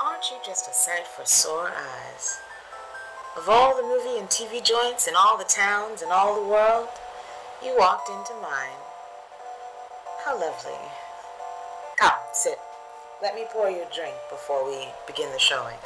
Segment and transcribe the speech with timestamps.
[0.00, 2.38] aren't you just a sight for sore eyes?
[3.36, 6.88] Of all the movie and TV joints in all the towns in all the world,
[7.64, 8.78] you walked into mine.
[10.24, 10.78] How lovely.
[11.98, 12.58] Come, sit.
[13.20, 15.78] Let me pour you a drink before we begin the showing.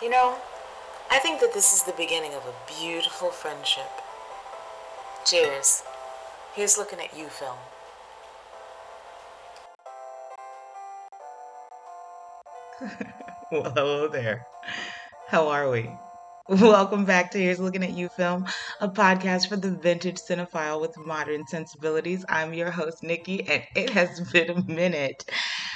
[0.00, 0.36] You know,
[1.10, 3.90] I think that this is the beginning of a beautiful friendship.
[5.26, 5.82] Cheers.
[6.54, 7.58] Here's looking at you, film.
[13.52, 14.46] well, hello there.
[15.28, 15.90] How are we?
[16.48, 18.46] Welcome back to Here's Looking at You Film,
[18.80, 22.24] a podcast for the vintage cinephile with modern sensibilities.
[22.28, 25.24] I'm your host, Nikki, and it has been a minute,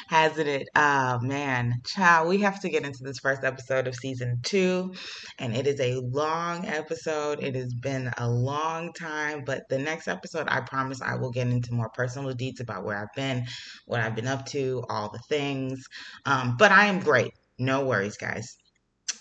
[0.08, 0.68] hasn't it?
[0.74, 1.74] Oh, man.
[1.84, 4.94] Child, we have to get into this first episode of season two,
[5.38, 7.42] and it is a long episode.
[7.42, 11.48] It has been a long time, but the next episode, I promise I will get
[11.48, 13.46] into more personal deeds about where I've been,
[13.86, 15.84] what I've been up to, all the things.
[16.24, 17.32] Um, but I am great.
[17.58, 18.56] No worries, guys.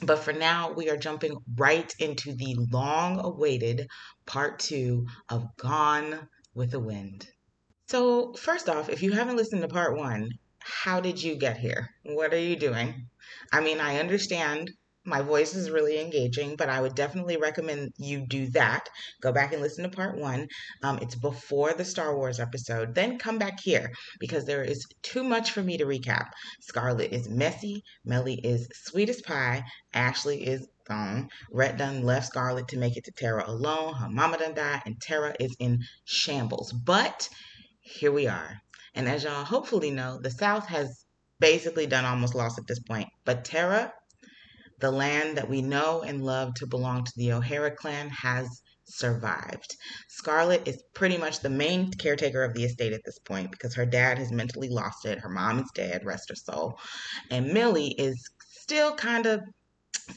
[0.01, 3.87] But for now, we are jumping right into the long awaited
[4.25, 7.27] part two of Gone with the Wind.
[7.87, 10.29] So, first off, if you haven't listened to part one,
[10.65, 11.89] how did you get here?
[12.03, 13.07] What are you doing?
[13.53, 14.71] I mean, I understand
[15.05, 18.89] my voice is really engaging, but I would definitely recommend you do that.
[19.21, 20.47] Go back and listen to part one.
[20.81, 22.95] Um, it's before the Star Wars episode.
[22.95, 26.29] Then come back here because there is too much for me to recap.
[26.61, 31.29] Scarlett is messy, Mellie is sweet as pie, Ashley is gone.
[31.51, 33.93] Rhett done left Scarlett to make it to Tara alone.
[33.93, 36.73] Her mama done died, and Tara is in shambles.
[36.73, 37.29] But
[37.81, 38.61] here we are.
[38.95, 41.05] And as y'all hopefully know, the South has
[41.39, 43.07] basically done almost lost at this point.
[43.25, 43.93] But Tara,
[44.79, 48.47] the land that we know and love to belong to the O'Hara clan has
[48.87, 49.75] survived.
[50.09, 53.85] Scarlett is pretty much the main caretaker of the estate at this point because her
[53.85, 55.19] dad has mentally lost it.
[55.19, 56.79] Her mom is dead, rest her soul.
[57.31, 59.41] And Millie is still kind of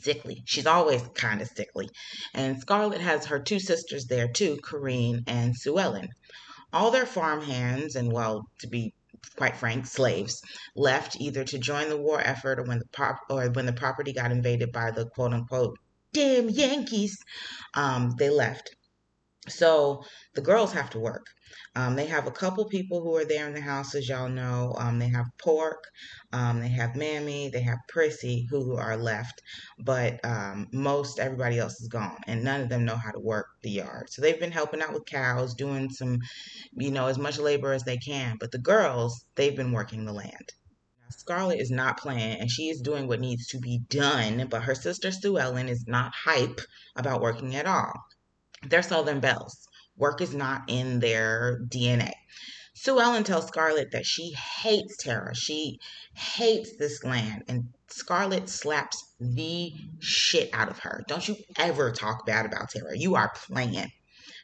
[0.03, 0.43] sickly.
[0.45, 1.89] She's always kind of sickly.
[2.35, 6.09] And Scarlett has her two sisters there too, Carreen and Sue Ellen.
[6.73, 8.95] All their farm hands, and well, to be
[9.37, 10.41] quite frank, slaves,
[10.77, 14.13] left either to join the war effort or when the pop or when the property
[14.13, 15.79] got invaded by the quote unquote
[16.13, 17.17] damn Yankees,
[17.75, 18.75] um, they left.
[19.49, 20.05] So
[20.35, 21.27] the girls have to work.
[21.75, 24.75] Um, they have a couple people who are there in the house, as y'all know.
[24.79, 25.85] Um, they have Pork,
[26.33, 29.41] um, they have Mammy, they have Prissy, who are left,
[29.79, 33.47] but um, most everybody else is gone, and none of them know how to work
[33.63, 34.11] the yard.
[34.11, 36.19] So they've been helping out with cows, doing some,
[36.73, 38.37] you know, as much labor as they can.
[38.39, 40.53] But the girls, they've been working the land.
[41.11, 44.75] Scarlett is not playing and she is doing what needs to be done, but her
[44.75, 46.61] sister Sue Ellen is not hype
[46.97, 47.93] about working at all.
[48.63, 49.69] They're Southern Belles.
[49.97, 52.13] Work is not in their DNA.
[52.75, 55.35] Sue Ellen tells Scarlett that she hates Tara.
[55.35, 55.81] She
[56.15, 57.43] hates this land.
[57.49, 61.03] And Scarlett slaps the shit out of her.
[61.09, 62.97] Don't you ever talk bad about Tara.
[62.97, 63.91] You are playing.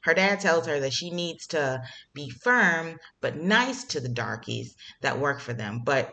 [0.03, 1.83] Her dad tells her that she needs to
[2.13, 5.83] be firm but nice to the darkies that work for them.
[5.85, 6.13] But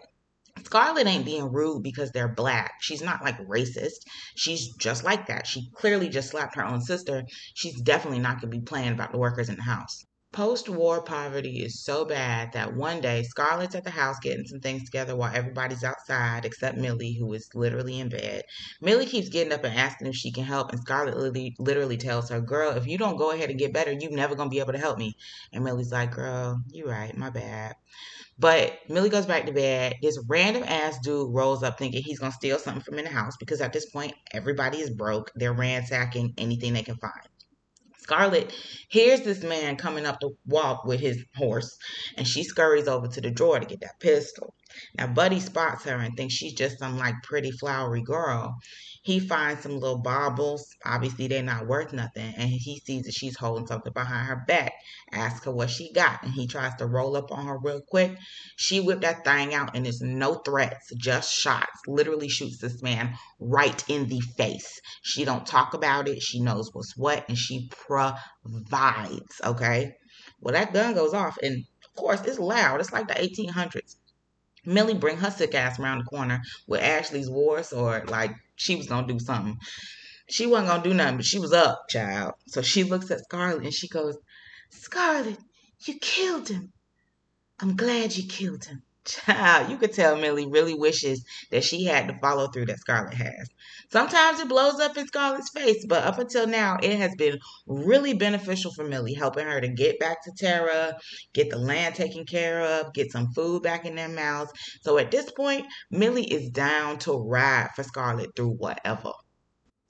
[0.65, 2.73] Scarlett ain't being rude because they're black.
[2.81, 4.05] She's not like racist.
[4.35, 5.47] She's just like that.
[5.47, 7.23] She clearly just slapped her own sister.
[7.53, 10.05] She's definitely not going to be playing about the workers in the house.
[10.33, 14.61] Post war poverty is so bad that one day Scarlett's at the house getting some
[14.61, 18.43] things together while everybody's outside except Millie, who is literally in bed.
[18.79, 22.29] Millie keeps getting up and asking if she can help, and Scarlett literally, literally tells
[22.29, 24.61] her, Girl, if you don't go ahead and get better, you're never going to be
[24.61, 25.17] able to help me.
[25.51, 27.75] And Millie's like, Girl, you're right, my bad.
[28.39, 29.95] But Millie goes back to bed.
[30.01, 33.35] This random ass dude rolls up thinking he's gonna steal something from in the house
[33.37, 35.31] because at this point everybody is broke.
[35.35, 37.27] They're ransacking anything they can find.
[38.01, 38.51] Scarlett
[38.89, 41.77] hears this man coming up the walk with his horse,
[42.17, 44.55] and she scurries over to the drawer to get that pistol.
[44.97, 48.55] Now, Buddy spots her and thinks she's just some like pretty flowery girl.
[49.03, 50.75] He finds some little baubles.
[50.85, 52.35] Obviously, they're not worth nothing.
[52.37, 54.73] And he sees that she's holding something behind her back.
[55.11, 56.21] Ask her what she got.
[56.21, 58.15] And he tries to roll up on her real quick.
[58.57, 61.81] She whipped that thing out and it's no threats, just shots.
[61.87, 64.79] Literally shoots this man right in the face.
[65.01, 66.21] She don't talk about it.
[66.21, 69.41] She knows what's what and she provides.
[69.43, 69.95] Okay.
[70.39, 72.79] Well, that gun goes off and of course it's loud.
[72.79, 73.95] It's like the 1800s.
[74.65, 78.87] Millie bring her sick ass around the corner with Ashley's horse or like she was
[78.87, 79.57] gonna do something.
[80.29, 82.33] She wasn't gonna do nothing, but she was up, child.
[82.47, 84.17] So she looks at Scarlett and she goes,
[84.69, 85.39] Scarlett,
[85.85, 86.71] you killed him.
[87.59, 88.83] I'm glad you killed him.
[89.05, 93.15] Child, you could tell Millie really wishes that she had the follow through that Scarlett
[93.15, 93.49] has.
[93.91, 98.13] Sometimes it blows up in Scarlett's face, but up until now, it has been really
[98.13, 100.93] beneficial for Millie, helping her to get back to Tara,
[101.33, 104.51] get the land taken care of, get some food back in their mouths.
[104.81, 109.11] So at this point, Millie is down to ride for Scarlett through whatever.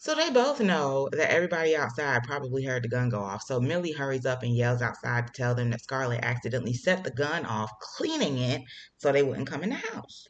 [0.02, 3.44] So they both know that everybody outside probably heard the gun go off.
[3.44, 7.12] So Millie hurries up and yells outside to tell them that Scarlett accidentally set the
[7.12, 8.64] gun off, cleaning it
[8.98, 10.26] so they wouldn't come in the house.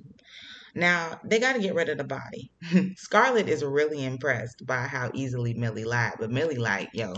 [0.75, 2.51] Now, they got to get rid of the body.
[2.97, 7.13] Scarlett is really impressed by how easily Millie lied, but Millie like, yo,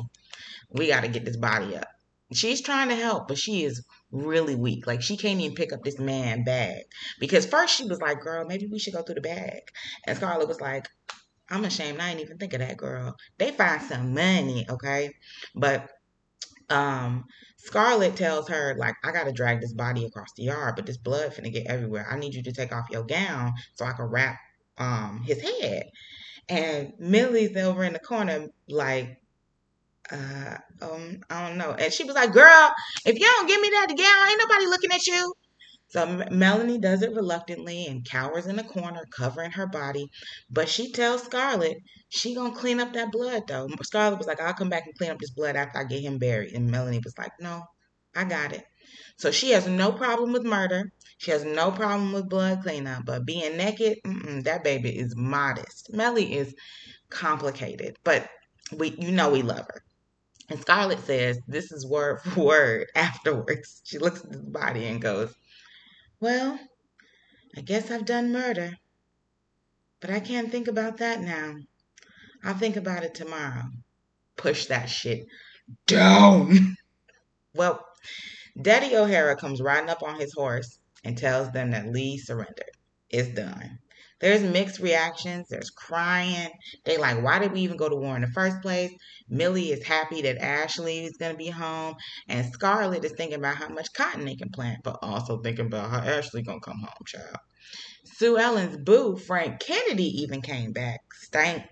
[0.69, 1.87] we got to get this body up.
[2.33, 4.85] She's trying to help, but she is really weak.
[4.85, 6.83] Like she can't even pick up this man bag.
[7.19, 9.61] Because first she was like, girl, maybe we should go through the bag.
[10.05, 10.87] And Scarlett was like,
[11.49, 11.99] I'm ashamed.
[11.99, 13.15] I ain't even think of that girl.
[13.37, 15.11] They find some money, okay?
[15.55, 15.89] But
[16.69, 17.25] um
[17.57, 21.33] Scarlett tells her, like, I gotta drag this body across the yard, but this blood
[21.33, 22.07] finna get everywhere.
[22.11, 24.37] I need you to take off your gown so I can wrap
[24.77, 25.85] um his head.
[26.49, 29.17] And Millie's over in the corner, like,
[30.11, 31.71] uh, um, I don't know.
[31.71, 32.71] And she was like, Girl,
[33.05, 35.33] if you don't give me that gown, ain't nobody looking at you.
[35.93, 40.09] So Melanie does it reluctantly and cowers in a corner, covering her body.
[40.49, 41.77] But she tells Scarlett
[42.09, 43.69] she gonna clean up that blood though.
[43.83, 46.17] Scarlett was like, "I'll come back and clean up this blood after I get him
[46.17, 47.61] buried." And Melanie was like, "No,
[48.15, 48.65] I got it."
[49.17, 50.91] So she has no problem with murder.
[51.19, 53.99] She has no problem with blood cleanup, but being naked,
[54.45, 55.93] that baby is modest.
[55.93, 56.55] Melly is
[57.11, 58.27] complicated, but
[58.71, 59.83] we, you know, we love her.
[60.49, 63.81] And Scarlett says, this is word for word afterwards.
[63.83, 65.33] She looks at the body and goes,
[66.23, 66.57] well,
[67.57, 68.77] I guess I've done murder.
[69.99, 71.55] But I can't think about that now.
[72.45, 73.63] I'll think about it tomorrow.
[74.37, 75.27] Push that shit
[75.85, 76.77] down.
[77.53, 77.85] well,
[78.61, 82.71] Daddy O'Hara comes riding up on his horse and tells them that Lee surrendered.
[83.09, 83.79] It's done.
[84.23, 85.47] There's mixed reactions.
[85.49, 86.47] There's crying.
[86.85, 88.89] They like, why did we even go to war in the first place?
[89.27, 91.95] Millie is happy that Ashley is going to be home.
[92.29, 95.89] And Scarlett is thinking about how much cotton they can plant, but also thinking about
[95.89, 97.35] how Ashley going to come home, child.
[98.05, 101.01] Sue Ellen's boo, Frank Kennedy, even came back.
[101.23, 101.63] Stank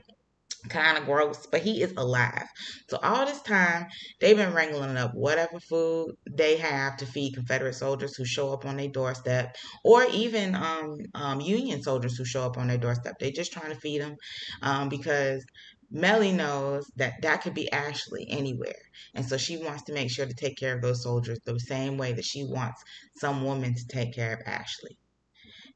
[0.70, 2.48] kind of gross, but he is alive.
[2.90, 3.88] So all this time,
[4.20, 8.66] they've been wrangling up whatever food they have to feed Confederate soldiers who show up
[8.66, 13.16] on their doorstep, or even um, um, Union soldiers who show up on their doorstep.
[13.20, 14.16] They're just trying to feed them
[14.62, 15.44] um, because
[15.92, 18.82] Melly knows that that could be Ashley anywhere.
[19.14, 21.98] And so she wants to make sure to take care of those soldiers the same
[21.98, 22.82] way that she wants
[23.18, 24.98] some woman to take care of Ashley.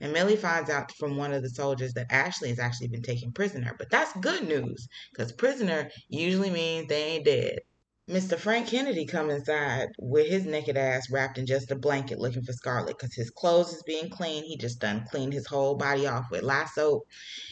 [0.02, 3.32] And Millie finds out from one of the soldiers that Ashley has actually been taken
[3.32, 3.76] prisoner.
[3.78, 7.60] But that's good news, because prisoner usually means they ain't dead.
[8.08, 8.38] Mr.
[8.38, 12.54] Frank Kennedy come inside with his naked ass wrapped in just a blanket looking for
[12.54, 14.46] Scarlett because his clothes is being cleaned.
[14.46, 17.08] He just done cleaned his whole body off with lye soap.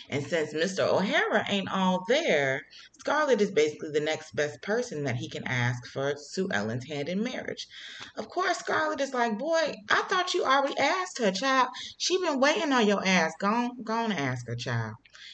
[0.09, 0.87] And since Mr.
[0.87, 2.61] O'Hara ain't all there,
[2.99, 7.09] Scarlett is basically the next best person that he can ask for Sue Ellen's hand
[7.09, 7.67] in marriage.
[8.15, 11.69] Of course, Scarlett is like, boy, I thought you already asked her, child.
[11.97, 13.33] She been waiting on your ass.
[13.39, 14.93] Go on, go on ask her, child.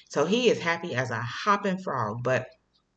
[0.10, 2.48] So he is happy as a hopping frog, but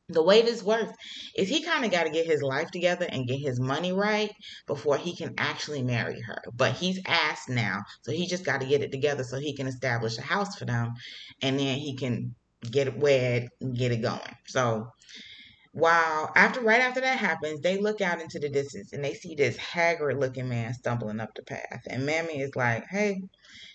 [0.08, 0.92] the way this works
[1.36, 4.30] is he kind of got to get his life together and get his money right
[4.66, 6.42] before he can actually marry her.
[6.54, 9.66] But he's asked now, so he just got to get it together so he can
[9.66, 10.92] establish a house for them,
[11.40, 12.34] and then he can
[12.70, 14.36] get it wed and get it going.
[14.46, 14.88] So
[15.72, 19.34] while after right after that happens, they look out into the distance and they see
[19.34, 23.22] this haggard looking man stumbling up the path, and Mammy is like, "Hey."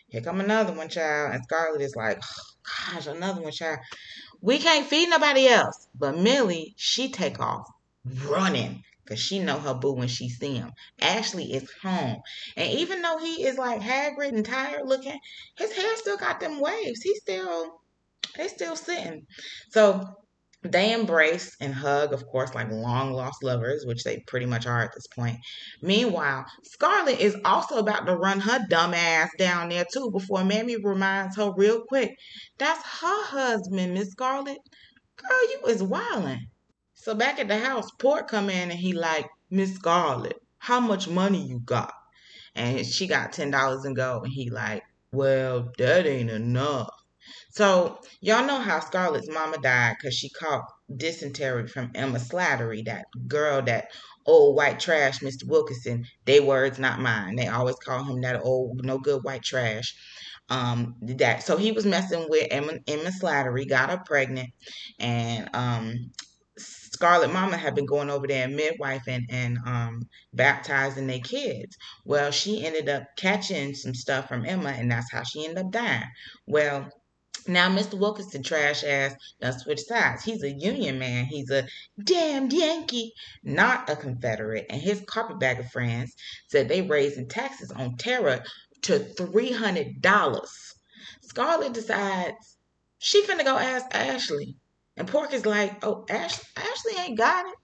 [0.10, 1.34] Here come another one, child.
[1.34, 3.79] And Scarlett is like, oh, gosh, another one, child.
[4.41, 5.88] We can't feed nobody else.
[5.96, 7.67] But Millie, she take off
[8.25, 10.72] running because she know her boo when she see him.
[11.01, 12.22] Ashley is home.
[12.56, 15.20] And even though he is like haggard and tired looking,
[15.58, 17.01] his hair still got them waves.
[17.01, 17.82] He's still,
[18.36, 19.25] they still sitting.
[19.72, 20.06] So
[20.71, 24.81] they embrace and hug, of course, like long lost lovers, which they pretty much are
[24.81, 25.38] at this point.
[25.81, 30.77] Meanwhile, Scarlett is also about to run her dumb ass down there too before Mammy
[30.77, 32.17] reminds her real quick.
[32.57, 34.59] That's her husband, Miss Scarlett.
[35.17, 36.47] Girl, you is wildin'.
[36.93, 41.07] So back at the house, Pork come in and he like, Miss Scarlett, how much
[41.07, 41.93] money you got?
[42.55, 46.89] And she got ten dollars and go, and he like, well, that ain't enough.
[47.58, 50.62] So y'all know how Scarlett's mama died because she caught
[50.96, 53.88] dysentery from Emma Slattery, that girl, that
[54.28, 55.44] old white trash, Mr.
[55.48, 56.06] Wilkerson.
[56.26, 57.36] They words, not mine.
[57.36, 59.96] They always call him that old no good white trash.
[60.50, 64.52] Um, that so he was messing with Emma, Emma Slattery, got her pregnant,
[65.00, 66.12] and um,
[66.60, 71.76] Scarlett Mama had been going over there and midwifing and um, baptizing their kids.
[72.06, 75.72] Well, she ended up catching some stuff from Emma, and that's how she ended up
[75.72, 76.10] dying.
[76.46, 76.90] Well,
[77.48, 78.00] now, Mr.
[78.00, 80.24] Wilkerson, trash ass, done switch sides.
[80.24, 81.25] He's a Union man.
[81.25, 81.68] He's a
[82.04, 83.13] damned Yankee,
[83.44, 84.66] not a Confederate.
[84.70, 86.16] And his carpetbagger friends
[86.48, 88.44] said they raising taxes on Tara
[88.84, 90.48] to $300.
[91.22, 92.58] Scarlett decides
[93.00, 94.58] she finna go ask Ashley.
[94.96, 97.56] And Pork is like, oh, Ash- Ashley ain't got it.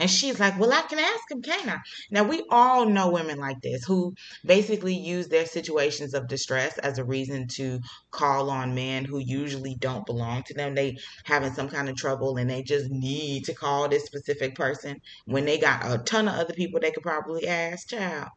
[0.00, 1.76] And she's like, Well, I can ask him, can't I?
[2.10, 4.14] Now, we all know women like this who
[4.46, 7.80] basically use their situations of distress as a reason to
[8.10, 10.74] call on men who usually don't belong to them.
[10.74, 15.02] They having some kind of trouble and they just need to call this specific person
[15.26, 18.28] when they got a ton of other people they could probably ask, child.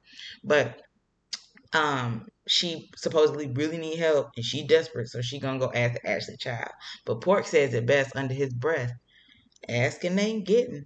[0.43, 0.81] But
[1.71, 6.37] um she supposedly really need help and she desperate so she gonna go ask ashley
[6.37, 6.69] child
[7.05, 8.91] but pork says it best under his breath
[9.67, 10.85] asking ain't getting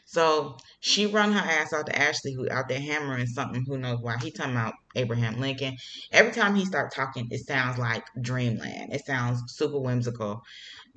[0.11, 3.63] so she run her ass out to Ashley, who out there hammering something.
[3.65, 4.17] Who knows why?
[4.17, 5.77] He talking about Abraham Lincoln.
[6.11, 8.93] Every time he start talking, it sounds like dreamland.
[8.93, 10.43] It sounds super whimsical.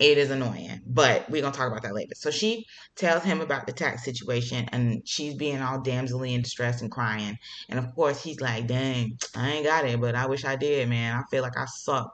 [0.00, 2.14] It is annoying, but we're gonna talk about that later.
[2.16, 2.66] So she
[2.96, 7.38] tells him about the tax situation, and she's being all damselly in distress and crying.
[7.68, 10.88] And of course, he's like, "Dang, I ain't got it, but I wish I did,
[10.88, 11.16] man.
[11.16, 12.10] I feel like I suck."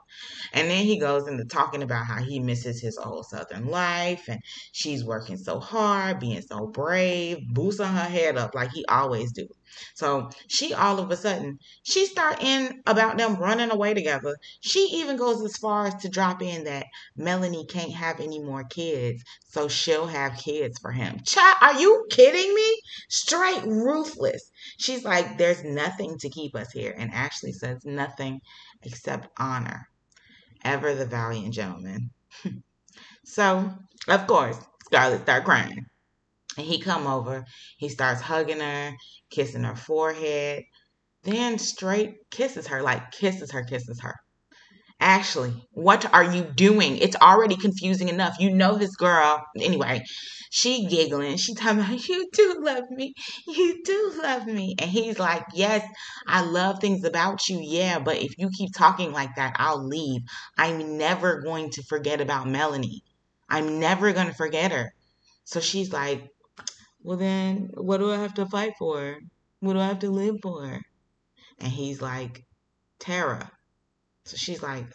[0.53, 4.39] And then he goes into talking about how he misses his old Southern life, and
[4.71, 6.90] she's working so hard, being so brave,
[7.49, 9.47] boosting her head up like he always do.
[9.95, 14.35] So she all of a sudden she start in about them running away together.
[14.59, 18.63] She even goes as far as to drop in that Melanie can't have any more
[18.65, 21.19] kids, so she'll have kids for him.
[21.25, 22.81] Child, are you kidding me?
[23.09, 24.51] Straight ruthless.
[24.77, 26.93] She's like, there's nothing to keep us here.
[26.97, 28.41] And Ashley says nothing
[28.83, 29.87] except honor.
[30.63, 32.11] Ever the valiant gentleman.
[33.25, 33.71] so,
[34.07, 35.85] of course, Scarlett start crying.
[36.61, 37.43] And he come over,
[37.77, 38.93] he starts hugging her,
[39.31, 40.61] kissing her forehead,
[41.23, 44.15] then straight kisses her, like kisses her, kisses her.
[44.99, 46.97] Ashley, what are you doing?
[46.97, 48.39] It's already confusing enough.
[48.39, 49.43] You know this girl.
[49.59, 50.03] Anyway,
[50.51, 51.37] she giggling.
[51.37, 53.15] She talking about, you do love me.
[53.47, 54.75] You do love me.
[54.77, 55.83] And he's like, yes,
[56.27, 57.59] I love things about you.
[57.59, 60.21] Yeah, but if you keep talking like that, I'll leave.
[60.59, 63.01] I'm never going to forget about Melanie.
[63.49, 64.93] I'm never going to forget her.
[65.43, 66.30] So she's like,
[67.03, 69.17] well, then what do I have to fight for?
[69.59, 70.79] What do I have to live for?
[71.59, 72.43] And he's like,
[72.99, 73.51] Tara.
[74.25, 74.85] So she's like,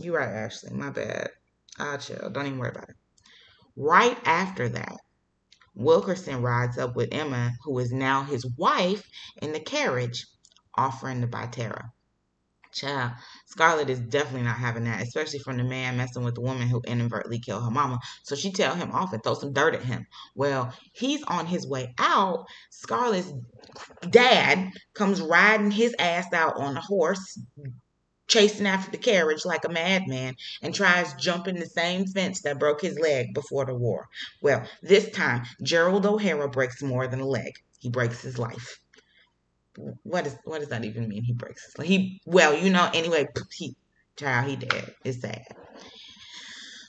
[0.00, 0.72] You're right, Ashley.
[0.72, 1.30] My bad.
[1.78, 2.30] I'll chill.
[2.30, 2.96] Don't even worry about it.
[3.76, 4.96] Right after that,
[5.74, 9.06] Wilkerson rides up with Emma, who is now his wife,
[9.42, 10.26] in the carriage,
[10.74, 11.92] offering to buy Tara.
[12.76, 13.12] Child,
[13.46, 16.82] Scarlett is definitely not having that, especially from the man messing with the woman who
[16.86, 17.98] inadvertently killed her mama.
[18.22, 20.06] So she tell him off and throw some dirt at him.
[20.34, 22.44] Well, he's on his way out.
[22.70, 23.32] Scarlett's
[24.10, 27.40] dad comes riding his ass out on a horse,
[28.28, 32.82] chasing after the carriage like a madman, and tries jumping the same fence that broke
[32.82, 34.06] his leg before the war.
[34.42, 37.54] Well, this time Gerald O'Hara breaks more than a leg.
[37.78, 38.80] He breaks his life
[40.02, 41.22] what is what does that even mean?
[41.24, 41.88] He breaks his leg.
[41.88, 43.76] He well, you know, anyway, he
[44.16, 44.94] child, he dead.
[45.04, 45.44] It's sad.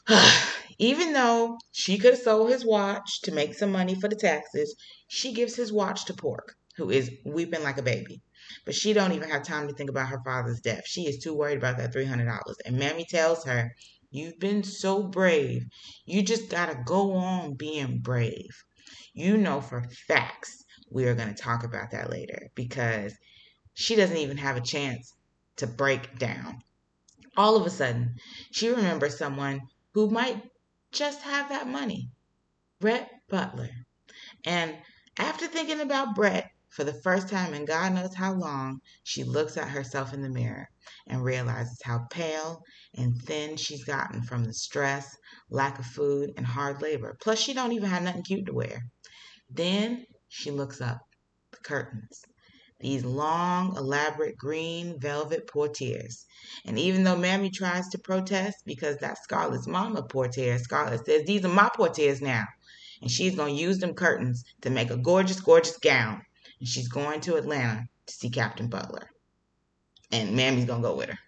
[0.79, 4.75] even though she could have sold his watch to make some money for the taxes,
[5.08, 8.22] she gives his watch to Pork, who is weeping like a baby.
[8.65, 10.84] But she don't even have time to think about her father's death.
[10.86, 12.58] She is too worried about that three hundred dollars.
[12.65, 13.72] And Mammy tells her,
[14.10, 15.63] You've been so brave.
[16.06, 18.50] You just gotta go on being brave.
[19.13, 23.13] You know for facts we are going to talk about that later because
[23.74, 25.13] she doesn't even have a chance
[25.58, 26.62] to break down.
[27.36, 28.15] All of a sudden,
[28.51, 29.62] she remembers someone
[29.94, 30.41] who might
[30.91, 32.10] just have that money
[32.79, 33.72] Rhett Butler.
[34.46, 34.77] And
[35.17, 39.58] after thinking about Brett for the first time in God knows how long, she looks
[39.58, 40.70] at herself in the mirror
[41.08, 42.62] and realizes how pale
[42.94, 45.15] and thin she's gotten from the stress,
[45.50, 47.17] lack of food, and hard labor.
[47.20, 48.84] Plus, she don't even have nothing cute to wear.
[49.50, 51.00] Then she looks up.
[51.51, 52.24] The curtains.
[52.79, 56.25] These long, elaborate green velvet portieres.
[56.65, 61.43] And even though Mammy tries to protest because that's Scarlett's mama portiere, Scarlett says, These
[61.43, 62.46] are my portieres now.
[63.01, 66.22] And she's going to use them curtains to make a gorgeous, gorgeous gown.
[66.60, 69.10] And she's going to Atlanta to see Captain Butler.
[70.12, 71.19] And Mammy's going to go with her.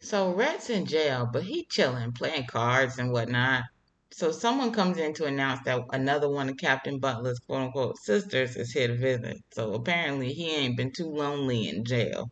[0.00, 3.64] So Rhett's in jail, but he chilling, playing cards and whatnot.
[4.12, 8.56] So someone comes in to announce that another one of Captain Butler's quote unquote sisters
[8.56, 9.38] is here to visit.
[9.52, 12.30] So apparently he ain't been too lonely in jail.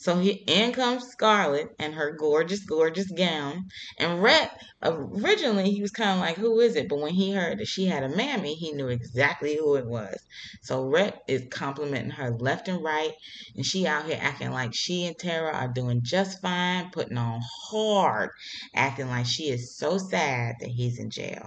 [0.00, 3.68] So he, in comes Scarlett and her gorgeous, gorgeous gown.
[3.98, 4.50] And Rhett,
[4.82, 6.88] originally, he was kind of like, who is it?
[6.88, 10.18] But when he heard that she had a mammy, he knew exactly who it was.
[10.62, 13.12] So Rhett is complimenting her left and right.
[13.54, 17.42] And she out here acting like she and Tara are doing just fine, putting on
[17.68, 18.30] hard,
[18.74, 21.46] acting like she is so sad that he's in jail.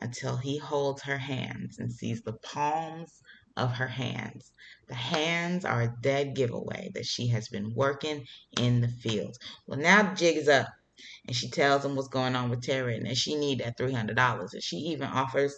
[0.00, 3.22] Until he holds her hands and sees the palms
[3.58, 4.50] of her hands.
[4.88, 8.24] The hands are a dead giveaway that she has been working
[8.58, 9.38] in the fields.
[9.66, 10.68] Well, now the jig is up,
[11.26, 13.92] and she tells him what's going on with Tara and that she need that three
[13.92, 14.54] hundred dollars.
[14.54, 15.54] And she even offers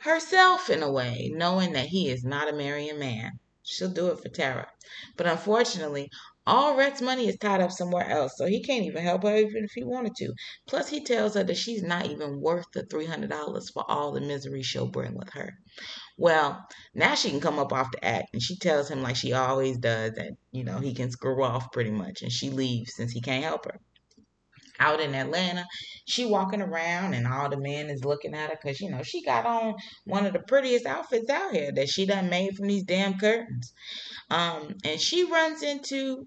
[0.00, 3.38] herself in a way, knowing that he is not a marrying man.
[3.62, 4.68] She'll do it for Tara.
[5.16, 6.08] But unfortunately,
[6.46, 9.64] all Rhett's money is tied up somewhere else, so he can't even help her even
[9.64, 10.32] if he wanted to.
[10.66, 14.62] Plus, he tells her that she's not even worth the $300 for all the misery
[14.62, 15.52] she'll bring with her.
[16.18, 19.32] Well, now she can come up off the act, and she tells him, like she
[19.32, 23.12] always does, that, you know, he can screw off pretty much, and she leaves since
[23.12, 23.80] he can't help her
[24.78, 25.66] out in Atlanta.
[26.06, 29.22] She walking around and all the men is looking at her because, you know, she
[29.22, 32.84] got on one of the prettiest outfits out here that she done made from these
[32.84, 33.72] damn curtains.
[34.30, 36.26] Um, and she runs into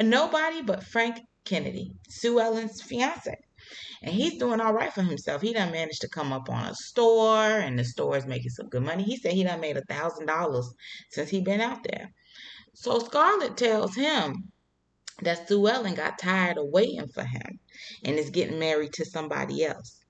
[0.00, 3.36] nobody but Frank Kennedy, Sue Ellen's fiance.
[4.02, 5.42] And he's doing all right for himself.
[5.42, 8.68] He done managed to come up on a store and the store is making some
[8.68, 9.02] good money.
[9.02, 10.72] He said he done made a thousand dollars
[11.10, 12.12] since he been out there.
[12.74, 14.52] So Scarlett tells him
[15.22, 17.60] that Sue Ellen got tired of waiting for him
[18.04, 20.00] and is getting married to somebody else.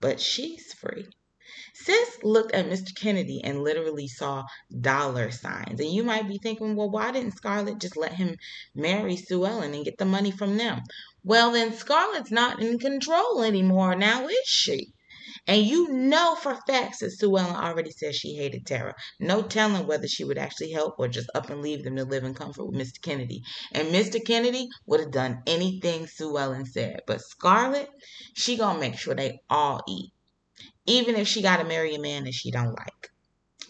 [0.00, 1.08] But she's free.
[1.74, 2.94] Sis looked at Mr.
[2.94, 4.44] Kennedy and literally saw
[4.80, 5.80] dollar signs.
[5.80, 8.36] And you might be thinking, well, why didn't Scarlett just let him
[8.74, 10.82] marry Sue Ellen and get the money from them?
[11.24, 14.92] Well, then Scarlett's not in control anymore now, is she?
[15.46, 18.94] And you know for facts that Sue Ellen already said she hated Tara.
[19.18, 22.24] No telling whether she would actually help or just up and leave them to live
[22.24, 23.00] in comfort with Mr.
[23.02, 23.42] Kennedy.
[23.72, 24.24] And Mr.
[24.24, 27.02] Kennedy would have done anything Sue Ellen said.
[27.06, 27.88] But Scarlett,
[28.34, 30.12] she gonna make sure they all eat.
[30.86, 33.10] Even if she gotta marry a man that she don't like.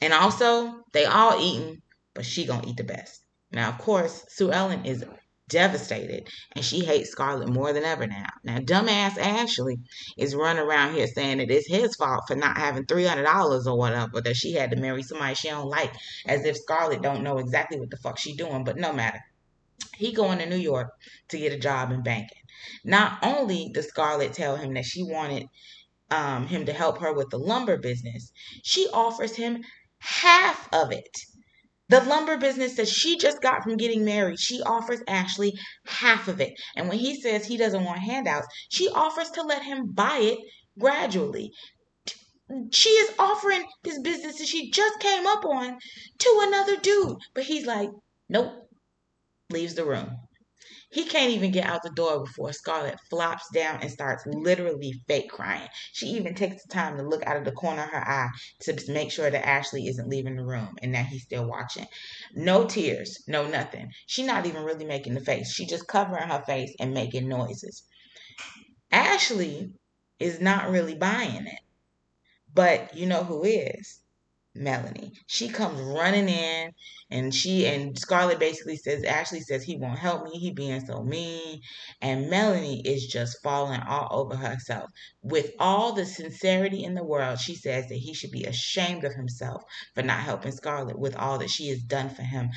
[0.01, 1.81] And also, they all eating,
[2.15, 3.23] but she gonna eat the best.
[3.51, 5.05] Now, of course, Sue Ellen is
[5.49, 8.27] devastated and she hates Scarlett more than ever now.
[8.45, 9.79] Now, dumbass Ashley
[10.17, 14.21] is running around here saying that it's his fault for not having $300 or whatever,
[14.21, 15.93] that she had to marry somebody she don't like,
[16.27, 19.21] as if Scarlett don't know exactly what the fuck she doing, but no matter.
[19.97, 20.89] He going to New York
[21.29, 22.39] to get a job in banking.
[22.85, 25.49] Not only does Scarlett tell him that she wanted
[26.11, 29.63] um, him to help her with the lumber business, she offers him
[29.99, 31.17] half of it
[31.93, 35.53] the lumber business that she just got from getting married, she offers Ashley
[35.85, 36.55] half of it.
[36.75, 40.39] And when he says he doesn't want handouts, she offers to let him buy it
[40.79, 41.53] gradually.
[42.71, 45.79] She is offering this business that she just came up on
[46.19, 47.19] to another dude.
[47.35, 47.91] But he's like,
[48.31, 48.53] nope,
[49.51, 50.17] leaves the room.
[50.93, 55.31] He can't even get out the door before Scarlett flops down and starts literally fake
[55.31, 55.69] crying.
[55.93, 58.29] She even takes the time to look out of the corner of her eye
[58.61, 61.87] to make sure that Ashley isn't leaving the room and that he's still watching.
[62.35, 63.91] No tears, no nothing.
[64.07, 65.51] She's not even really making the face.
[65.51, 67.85] She just covering her face and making noises.
[68.91, 69.71] Ashley
[70.19, 71.61] is not really buying it.
[72.53, 74.02] But you know who is?
[74.55, 75.13] Melanie.
[75.27, 76.73] She comes running in
[77.11, 81.03] and she and Scarlett basically says Ashley says he won't help me, he being so
[81.03, 81.61] mean.
[82.03, 84.91] And Melanie is just falling all over herself.
[85.23, 89.15] With all the sincerity in the world, she says that he should be ashamed of
[89.15, 89.63] himself
[89.95, 92.51] for not helping Scarlett with all that she has done for him.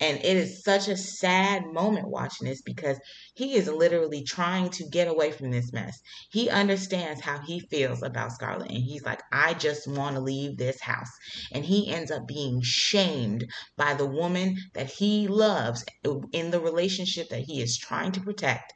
[0.00, 2.98] And it is such a sad moment watching this because
[3.34, 6.00] he is literally trying to get away from this mess.
[6.30, 10.56] He understands how he feels about Scarlett and he's like, I just want to leave
[10.56, 11.10] this house
[11.50, 13.44] and he ends up being shamed
[13.76, 15.84] by the woman that he loves
[16.32, 18.72] in the relationship that he is trying to protect.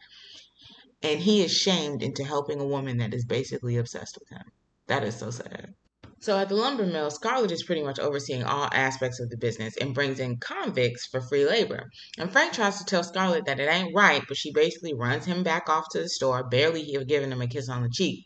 [1.02, 4.44] And he is shamed into helping a woman that is basically obsessed with him.
[4.88, 5.74] That is so sad.
[6.20, 9.76] So at the lumber mill, Scarlett is pretty much overseeing all aspects of the business
[9.76, 11.90] and brings in convicts for free labor.
[12.18, 15.42] And Frank tries to tell Scarlett that it ain't right, but she basically runs him
[15.42, 18.25] back off to the store, barely giving him a kiss on the cheek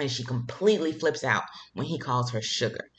[0.00, 2.90] and she completely flips out when he calls her sugar.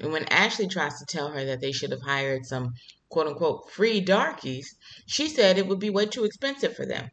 [0.00, 2.72] And when Ashley tries to tell her that they should have hired some
[3.10, 4.74] quote unquote free darkies,
[5.06, 7.08] she said it would be way too expensive for them.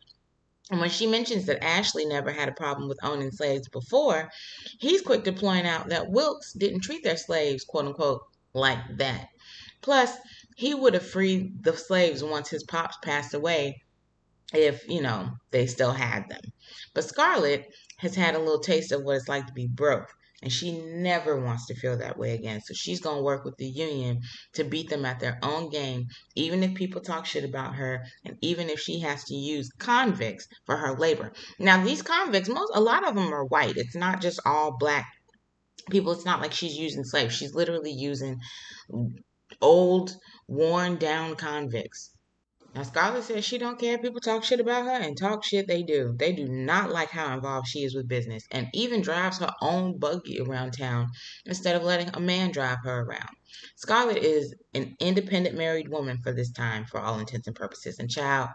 [0.72, 4.30] And when she mentions that Ashley never had a problem with owning slaves before,
[4.80, 8.22] he's quick to point out that Wilkes didn't treat their slaves, quote unquote,
[8.54, 9.28] like that.
[9.82, 10.16] Plus,
[10.56, 13.84] he would have freed the slaves once his pops passed away
[14.54, 16.42] if, you know, they still had them.
[16.94, 17.68] But Scarlett
[18.04, 20.14] has had a little taste of what it's like to be broke.
[20.42, 22.60] And she never wants to feel that way again.
[22.60, 24.20] So she's going to work with the union
[24.56, 28.36] to beat them at their own game, even if people talk shit about her and
[28.42, 31.32] even if she has to use convicts for her labor.
[31.60, 33.78] Now, these convicts, most a lot of them are white.
[33.78, 35.06] It's not just all black
[35.90, 36.12] people.
[36.12, 37.34] It's not like she's using slaves.
[37.34, 38.38] She's literally using
[39.62, 40.14] old,
[40.50, 42.13] worn down convicts
[42.76, 45.68] now, Scarlett says she don't care if people talk shit about her, and talk shit
[45.68, 46.16] they do.
[46.18, 50.00] They do not like how involved she is with business, and even drives her own
[50.00, 51.10] buggy around town
[51.46, 53.30] instead of letting a man drive her around.
[53.76, 58.00] Scarlett is an independent married woman for this time, for all intents and purposes.
[58.00, 58.50] And child,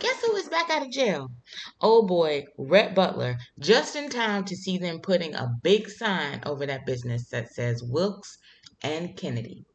[0.00, 1.28] guess who is back out of jail?
[1.82, 6.64] Oh boy, Rhett Butler, just in time to see them putting a big sign over
[6.64, 8.38] that business that says Wilkes
[8.82, 9.66] and Kennedy.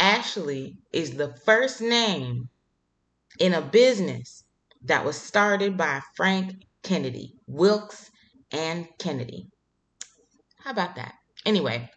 [0.00, 2.48] Ashley is the first name
[3.38, 4.44] in a business
[4.84, 8.10] that was started by Frank Kennedy, Wilkes
[8.50, 9.46] and Kennedy.
[10.64, 11.12] How about that?
[11.44, 11.90] Anyway,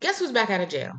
[0.00, 0.94] guess who's back out of jail?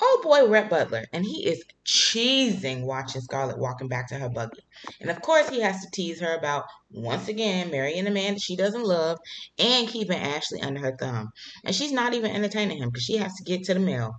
[0.00, 4.64] Oh boy, Rhett Butler, and he is cheesing watching Scarlett walking back to her buggy.
[5.00, 8.42] And of course, he has to tease her about once again marrying a man that
[8.42, 9.18] she doesn't love
[9.58, 11.28] and keeping Ashley under her thumb.
[11.64, 14.18] And she's not even entertaining him because she has to get to the mill.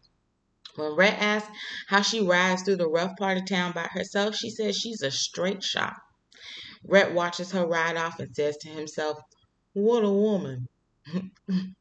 [0.75, 1.49] When Rhett asks
[1.88, 5.12] how she rides through the rough part of town by herself, she says she's a
[5.12, 5.95] straight shot.
[6.84, 9.19] Rhett watches her ride off and says to himself,
[9.73, 10.67] What a woman.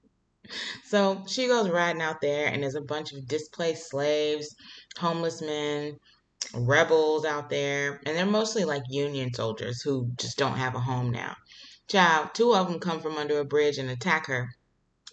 [0.85, 4.55] so she goes riding out there, and there's a bunch of displaced slaves,
[4.97, 5.99] homeless men,
[6.55, 11.11] rebels out there, and they're mostly like Union soldiers who just don't have a home
[11.11, 11.37] now.
[11.89, 14.49] Child, two of them come from under a bridge and attack her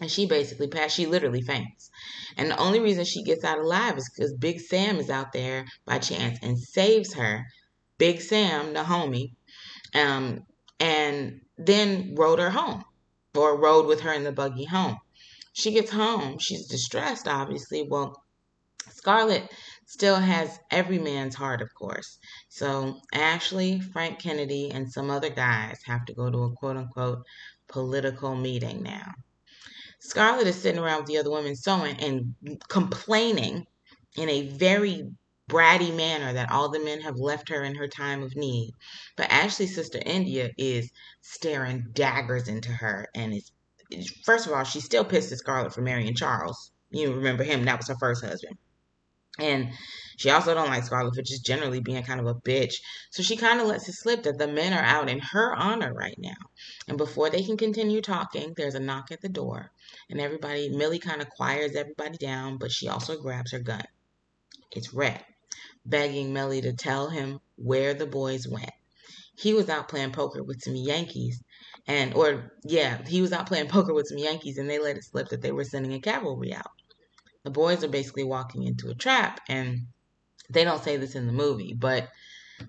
[0.01, 1.89] and she basically passed she literally faints.
[2.36, 5.65] And the only reason she gets out alive is because big sam is out there
[5.86, 7.45] by chance and saves her.
[7.97, 9.36] Big sam the homie
[9.93, 10.41] um,
[10.81, 12.84] and then rode her home
[13.36, 14.97] or rode with her in the buggy home.
[15.53, 17.88] She gets home she's distressed obviously.
[17.89, 18.21] Well
[18.91, 19.49] scarlett
[19.86, 22.19] still has every man's heart of course.
[22.49, 27.23] So ashley frank kennedy and some other guys have to go to a quote unquote
[27.69, 29.13] political meeting now
[30.05, 32.35] Scarlett is sitting around with the other women sewing and
[32.69, 33.65] complaining
[34.15, 35.09] in a very
[35.49, 38.71] bratty manner that all the men have left her in her time of need.
[39.15, 40.89] But Ashley's sister India is
[41.21, 43.51] staring daggers into her and is
[44.23, 46.71] first of all, she's still pissed at Scarlett for marrying Charles.
[46.89, 48.57] You remember him, that was her first husband.
[49.37, 49.69] And
[50.17, 52.75] she also don't like Scarlett for just generally being kind of a bitch.
[53.11, 55.93] So she kind of lets it slip that the men are out in her honor
[55.93, 56.35] right now.
[56.87, 59.71] And before they can continue talking, there's a knock at the door.
[60.09, 63.83] And everybody, Millie kind of quiets everybody down, but she also grabs her gun.
[64.71, 65.23] It's Rhett,
[65.85, 68.71] begging Millie to tell him where the boys went.
[69.37, 71.41] He was out playing poker with some Yankees.
[71.87, 75.03] And, or, yeah, he was out playing poker with some Yankees, and they let it
[75.03, 76.71] slip that they were sending a cavalry out
[77.45, 79.85] the boys are basically walking into a trap and
[80.49, 82.09] they don't say this in the movie, but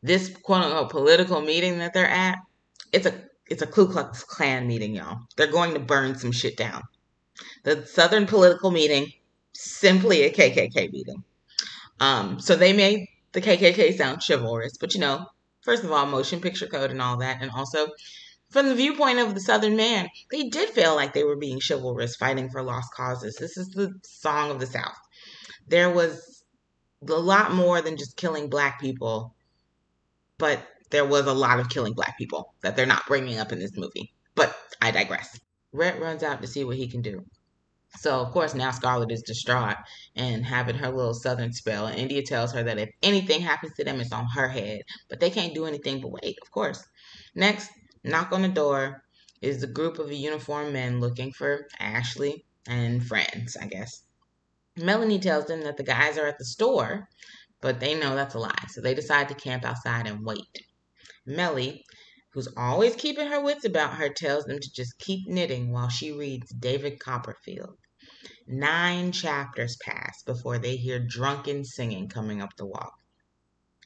[0.02, 2.38] this quote unquote political meeting that they're at,
[2.92, 5.20] it's a it's a Ku Klux Klan meeting, y'all.
[5.36, 6.82] They're going to burn some shit down.
[7.64, 9.12] The Southern political meeting,
[9.52, 11.22] simply a KKK meeting.
[12.00, 15.26] Um, so they made the KKK sound chivalrous, but you know,
[15.62, 17.88] first of all, motion picture code and all that, and also
[18.50, 22.16] from the viewpoint of the Southern man, they did feel like they were being chivalrous,
[22.16, 23.36] fighting for lost causes.
[23.36, 24.96] This is the song of the South.
[25.66, 26.44] There was
[27.08, 29.34] a lot more than just killing black people,
[30.38, 33.58] but there was a lot of killing black people that they're not bringing up in
[33.58, 34.12] this movie.
[34.34, 35.38] But I digress.
[35.76, 37.24] Rhett runs out to see what he can do.
[37.98, 39.76] So, of course, now Scarlett is distraught
[40.14, 41.86] and having her little southern spell.
[41.86, 44.82] And India tells her that if anything happens to them, it's on her head.
[45.08, 46.84] But they can't do anything but wait, of course.
[47.34, 47.70] Next,
[48.04, 49.02] knock on the door
[49.40, 54.02] is the group of uniformed men looking for Ashley and friends, I guess.
[54.76, 57.08] Melanie tells them that the guys are at the store,
[57.60, 58.66] but they know that's a lie.
[58.68, 60.64] So they decide to camp outside and wait.
[61.24, 61.84] Melly,
[62.36, 66.12] who's always keeping her wits about her, tells them to just keep knitting while she
[66.12, 67.78] reads David Copperfield.
[68.46, 72.92] Nine chapters pass before they hear drunken singing coming up the walk.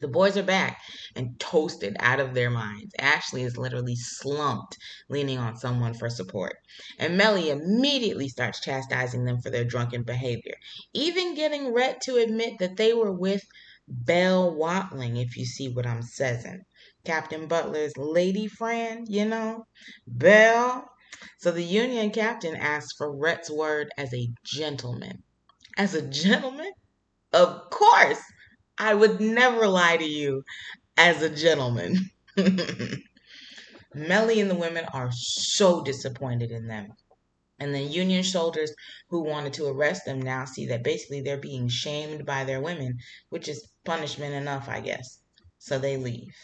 [0.00, 0.80] The boys are back
[1.14, 2.92] and toasted out of their minds.
[2.98, 4.76] Ashley is literally slumped,
[5.08, 6.56] leaning on someone for support.
[6.98, 10.54] And Melly immediately starts chastising them for their drunken behavior,
[10.92, 13.44] even getting Rhett to admit that they were with
[13.86, 16.64] Belle Watling, if you see what I'm saying.
[17.04, 19.64] Captain Butler's lady friend, you know?
[20.06, 20.88] Belle.
[21.38, 25.22] So the Union captain asks for Rhett's word as a gentleman.
[25.76, 26.72] As a gentleman?
[27.32, 28.20] Of course!
[28.78, 30.42] I would never lie to you
[30.96, 32.10] as a gentleman.
[33.94, 36.92] Melly and the women are so disappointed in them.
[37.58, 38.72] And the Union soldiers
[39.10, 42.98] who wanted to arrest them now see that basically they're being shamed by their women,
[43.28, 45.20] which is punishment enough, I guess.
[45.58, 46.34] So they leave.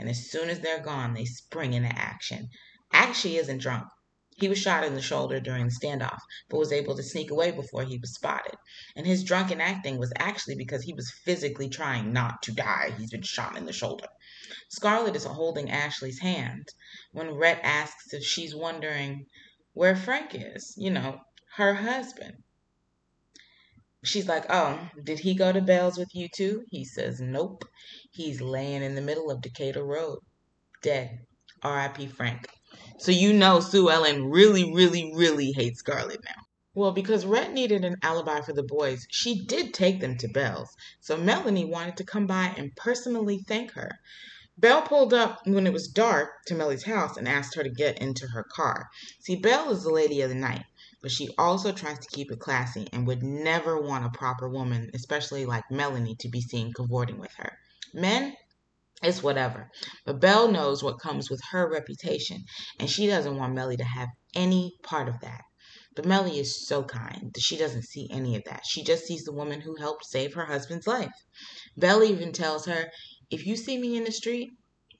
[0.00, 2.48] And as soon as they're gone, they spring into action.
[2.90, 3.86] Ashley isn't drunk.
[4.34, 7.50] He was shot in the shoulder during the standoff, but was able to sneak away
[7.50, 8.54] before he was spotted.
[8.96, 12.94] And his drunken acting was actually because he was physically trying not to die.
[12.96, 14.08] He's been shot in the shoulder.
[14.70, 16.70] Scarlett is holding Ashley's hand
[17.12, 19.26] when Rhett asks if she's wondering
[19.74, 21.20] where Frank is, you know,
[21.56, 22.42] her husband.
[24.02, 26.64] She's like, Oh, did he go to Belle's with you too?
[26.70, 27.64] He says, Nope.
[28.10, 30.18] He's laying in the middle of Decatur Road,
[30.82, 31.20] dead.
[31.62, 32.06] R.I.P.
[32.06, 32.48] Frank.
[32.98, 36.42] So you know Sue Ellen really, really, really hates Scarlett now.
[36.72, 40.74] Well, because Rhett needed an alibi for the boys, she did take them to Belle's.
[41.00, 43.98] So Melanie wanted to come by and personally thank her.
[44.56, 47.98] Belle pulled up when it was dark to Mellie's house and asked her to get
[47.98, 48.88] into her car.
[49.20, 50.64] See, Belle is the lady of the night,
[51.02, 54.90] but she also tries to keep it classy and would never want a proper woman,
[54.94, 57.58] especially like Melanie, to be seen cavorting with her.
[57.92, 58.34] Men,
[59.02, 59.70] it's whatever.
[60.04, 62.44] But Belle knows what comes with her reputation,
[62.78, 65.42] and she doesn't want Mellie to have any part of that.
[65.96, 68.64] But Mellie is so kind that she doesn't see any of that.
[68.66, 71.12] She just sees the woman who helped save her husband's life.
[71.76, 72.90] Belle even tells her,
[73.30, 74.50] if you see me in the street,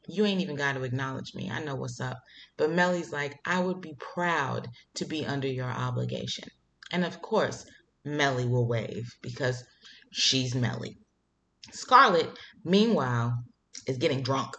[0.08, 1.50] you ain't even got to acknowledge me.
[1.50, 2.18] I know what's up.
[2.56, 6.48] But Mellie's like, I would be proud to be under your obligation.
[6.90, 7.66] And of course,
[8.04, 9.62] Mellie will wave because
[10.10, 10.96] she's Mellie.
[11.72, 12.30] Scarlett,
[12.64, 13.44] meanwhile,
[13.86, 14.56] is getting drunk.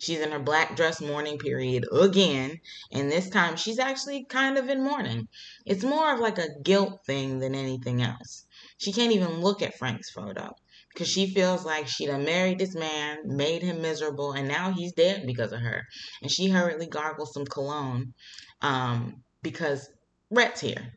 [0.00, 2.60] She's in her black dress mourning period again,
[2.92, 5.28] and this time she's actually kind of in mourning.
[5.64, 8.44] It's more of like a guilt thing than anything else.
[8.76, 10.54] She can't even look at Frank's photo
[10.92, 14.92] because she feels like she done married this man, made him miserable, and now he's
[14.92, 15.86] dead because of her.
[16.22, 18.14] And she hurriedly gargles some cologne
[18.60, 19.88] um, because
[20.30, 20.92] Rhett's here.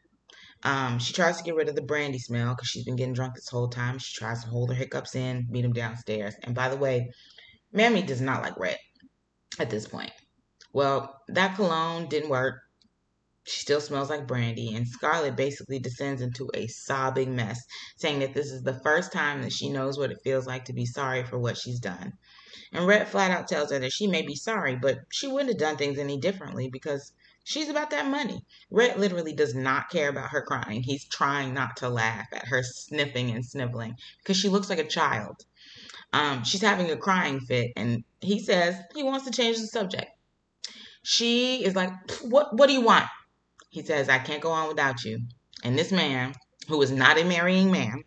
[0.63, 3.35] Um, she tries to get rid of the brandy smell because she's been getting drunk
[3.35, 3.99] this whole time.
[3.99, 6.35] She tries to hold her hiccups in, meet him downstairs.
[6.43, 7.11] And by the way,
[7.71, 8.79] Mammy does not like Rhett
[9.59, 10.11] at this point.
[10.73, 12.55] Well, that cologne didn't work.
[13.45, 17.63] She still smells like brandy, and Scarlett basically descends into a sobbing mess,
[17.95, 20.73] saying that this is the first time that she knows what it feels like to
[20.73, 22.11] be sorry for what she's done.
[22.73, 25.59] And Rhett flat out tells her that she may be sorry, but she wouldn't have
[25.59, 27.13] done things any differently because
[27.47, 28.45] she's about that money.
[28.69, 30.83] Rhett literally does not care about her crying.
[30.83, 34.87] He's trying not to laugh at her sniffing and sniveling because she looks like a
[34.87, 35.45] child.
[36.11, 40.11] Um, she's having a crying fit, and he says he wants to change the subject.
[41.03, 42.53] She is like, "What?
[42.57, 43.07] What do you want?"
[43.69, 45.21] He says, "I can't go on without you."
[45.63, 46.33] And this man,
[46.67, 48.03] who is not a marrying man,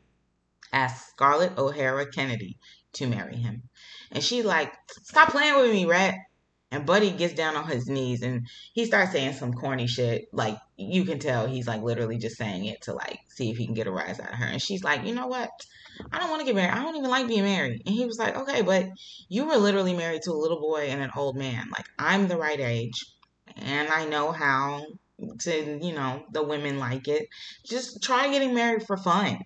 [0.71, 2.59] asks Scarlett O'Hara Kennedy
[2.93, 3.63] to marry him,
[4.11, 6.17] and she's like, "Stop playing with me, Rhett."
[6.73, 10.27] And Buddy gets down on his knees and he starts saying some corny shit.
[10.33, 13.67] Like you can tell he's like literally just saying it to like see if he
[13.67, 14.47] can get a rise out of her.
[14.47, 15.51] And she's like, you know what?
[16.13, 16.73] I don't want to get married.
[16.73, 17.83] I don't even like being married.
[17.87, 18.89] And he was like, okay, but
[19.29, 21.69] you were literally married to a little boy and an old man.
[21.71, 23.05] Like I'm the right age
[23.57, 24.87] and I know how
[25.41, 27.27] to, you know, the women like it.
[27.67, 29.39] Just try getting married for fun.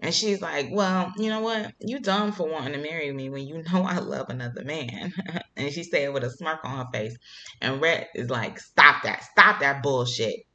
[0.00, 1.74] And she's like, Well, you know what?
[1.78, 5.12] You dumb for wanting to marry me when you know I love another man.
[5.56, 7.16] and she said with a smirk on her face.
[7.60, 9.24] And Rhett is like, Stop that.
[9.24, 10.46] Stop that bullshit.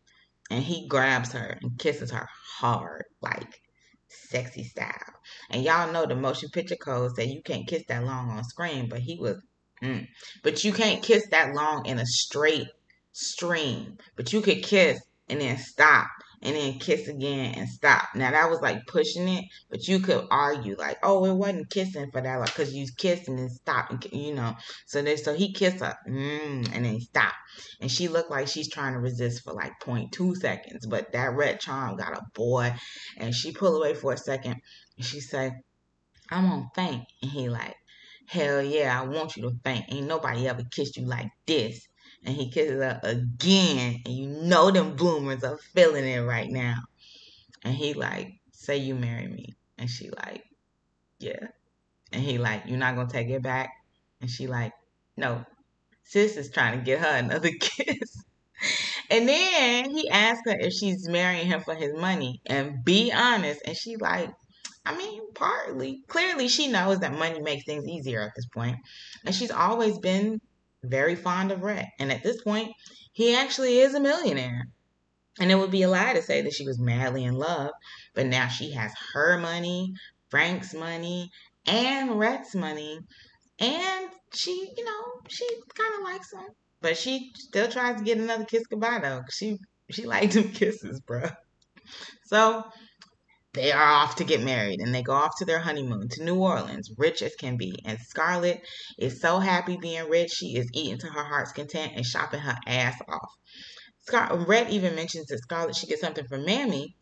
[0.50, 2.28] And he grabs her and kisses her
[2.60, 3.62] hard, like
[4.08, 5.14] sexy style.
[5.50, 8.88] And y'all know the motion picture code said you can't kiss that long on screen,
[8.88, 9.42] but he was,
[9.82, 10.08] mm.
[10.44, 12.68] but you can't kiss that long in a straight
[13.12, 13.98] stream.
[14.16, 16.08] But you could kiss and then stop
[16.46, 18.10] and then kiss again and stop.
[18.14, 22.12] Now that was like pushing it, but you could argue like, oh, it wasn't kissing
[22.12, 24.56] for that, like, cause you kissed and then stop, and you know.
[24.86, 27.34] So they, so he kissed her, mm, and then stop,
[27.82, 31.60] and she looked like she's trying to resist for like 0.2 seconds, but that Rhett
[31.60, 32.74] charm got a boy,
[33.18, 34.56] and she pulled away for a second,
[34.98, 35.54] and she said,
[36.30, 37.76] "I'm gonna faint," and he like,
[38.28, 39.86] "Hell yeah, I want you to faint.
[39.90, 41.88] Ain't nobody ever kissed you like this."
[42.26, 46.76] And he kisses her again, and you know them boomers are feeling it right now.
[47.64, 49.54] And he like, say you marry me.
[49.78, 50.44] And she like,
[51.20, 51.48] yeah.
[52.12, 53.70] And he like, you're not gonna take it back?
[54.22, 54.74] And she like,
[55.16, 55.46] no.
[56.04, 58.24] Sis is trying to get her another kiss.
[59.10, 62.42] and then he asks her if she's marrying him for his money.
[62.46, 63.62] And be honest.
[63.66, 64.32] And she like,
[64.86, 66.04] I mean, partly.
[66.08, 68.78] Clearly she knows that money makes things easier at this point.
[69.26, 70.42] And she's always been
[70.86, 71.90] very fond of Rhett.
[72.00, 72.72] And at this point,
[73.14, 74.68] he actually is a millionaire.
[75.40, 77.72] And it would be a lie to say that she was madly in love,
[78.14, 79.94] but now she has her money,
[80.30, 81.30] Frank's money,
[81.66, 83.00] and Rhett's money.
[83.60, 86.46] And she, you know, she kind of likes him.
[86.82, 89.24] But she still tries to get another kiss goodbye, though.
[89.30, 89.58] She
[89.92, 91.30] She liked them kisses, bro.
[92.26, 92.64] So
[93.56, 96.36] they are off to get married and they go off to their honeymoon to New
[96.36, 97.74] Orleans, rich as can be.
[97.86, 98.62] And Scarlett
[98.98, 102.58] is so happy being rich, she is eating to her heart's content and shopping her
[102.68, 103.32] ass off.
[104.02, 106.96] Scar- Rhett even mentions that Scarlett should get something for Mammy.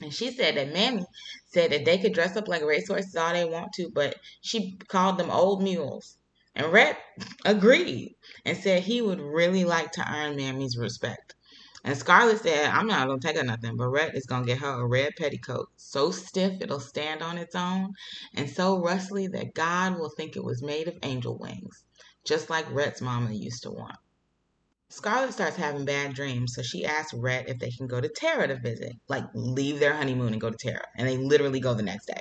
[0.00, 1.04] And she said that Mammy
[1.48, 5.18] said that they could dress up like racehorses all they want to, but she called
[5.18, 6.16] them old mules.
[6.54, 6.98] And Rhett
[7.44, 11.34] agreed and said he would really like to earn Mammy's respect.
[11.82, 14.82] And Scarlett said, I'm not to take her nothing, but Rhett is to get her
[14.82, 17.94] a red petticoat, so stiff it'll stand on its own,
[18.34, 21.84] and so rustly that God will think it was made of angel wings,
[22.24, 23.96] just like Rhett's mama used to want.
[24.92, 28.48] Scarlett starts having bad dreams, so she asks Rhett if they can go to Tara
[28.48, 30.84] to visit, like leave their honeymoon and go to Tara.
[30.96, 32.20] And they literally go the next day.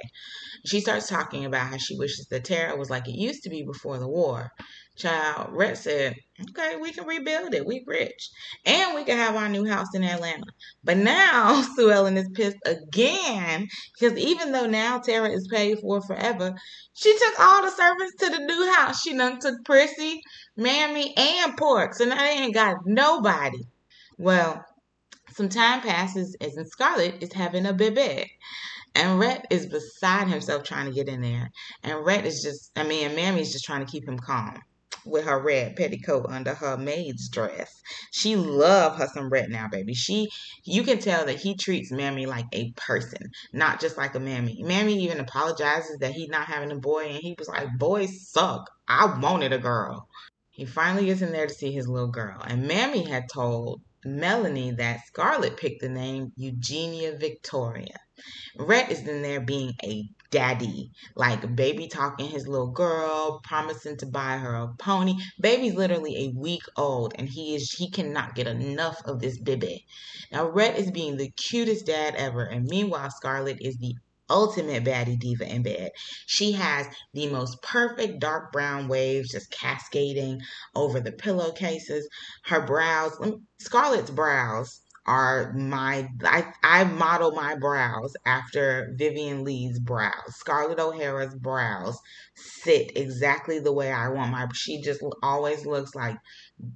[0.68, 3.64] She starts talking about how she wishes that Tara was like it used to be
[3.64, 4.52] before the war.
[5.00, 6.16] Child, Rhett said,
[6.50, 7.66] okay, we can rebuild it.
[7.66, 8.30] We rich.
[8.66, 10.44] And we can have our new house in Atlanta.
[10.84, 16.54] But now Suellen is pissed again because even though now Tara is paid for forever,
[16.94, 19.02] she took all the servants to the new house.
[19.02, 20.22] She done took Prissy,
[20.58, 21.94] Mammy, and Pork.
[21.94, 23.60] So now they ain't got nobody.
[24.18, 24.64] Well,
[25.32, 28.30] some time passes and Scarlett is having a baby.
[28.96, 31.52] And Rhett is beside himself trying to get in there.
[31.84, 34.60] And Rhett is just, I mean, Mammy's just trying to keep him calm
[35.10, 37.82] with her red petticoat under her maid's dress.
[38.12, 39.94] She love her some red now, baby.
[39.94, 40.30] She,
[40.64, 44.64] you can tell that he treats Mammy like a person, not just like a Mammy.
[44.64, 48.70] Mammy even apologizes that he's not having a boy, and he was like, boys suck.
[48.88, 50.08] I wanted a girl.
[50.50, 52.42] He finally gets in there to see his little girl.
[52.46, 57.98] And Mammy had told Melanie that Scarlett picked the name Eugenia Victoria.
[58.58, 64.06] Rhett is in there being a daddy, like baby talking his little girl, promising to
[64.06, 65.16] buy her a pony.
[65.40, 69.86] Baby's literally a week old, and he is he cannot get enough of this baby.
[70.32, 73.96] Now Rhett is being the cutest dad ever, and meanwhile Scarlett is the
[74.30, 75.92] ultimate baddie diva in bed.
[76.28, 80.42] She has the most perfect dark brown waves just cascading
[80.76, 82.08] over the pillowcases.
[82.46, 83.18] Her brows,
[83.60, 90.36] Scarlett's brows are my I, I model my brows after Vivien Leigh's brows.
[90.36, 91.98] Scarlett O'Hara's brows
[92.36, 96.18] sit exactly the way I want my she just always looks like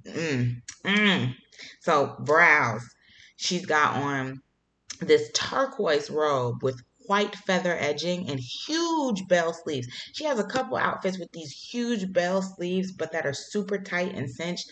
[0.04, 1.34] mm, mm.
[1.80, 2.82] So brows.
[3.36, 4.42] She's got on
[5.00, 9.86] this turquoise robe with white feather edging and huge bell sleeves.
[10.12, 14.14] She has a couple outfits with these huge bell sleeves, but that are super tight
[14.14, 14.66] and cinched.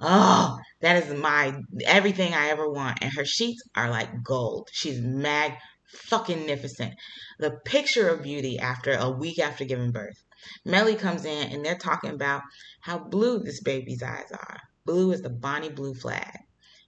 [0.00, 2.98] Oh, that is my everything I ever want.
[3.02, 4.70] And her sheets are like gold.
[4.72, 5.52] She's mag
[5.84, 6.94] fucking magnificent.
[7.38, 10.24] The picture of beauty after a week after giving birth.
[10.64, 12.42] Melly comes in and they're talking about
[12.80, 14.60] how blue this baby's eyes are.
[14.86, 16.38] Blue is the Bonnie Blue flag.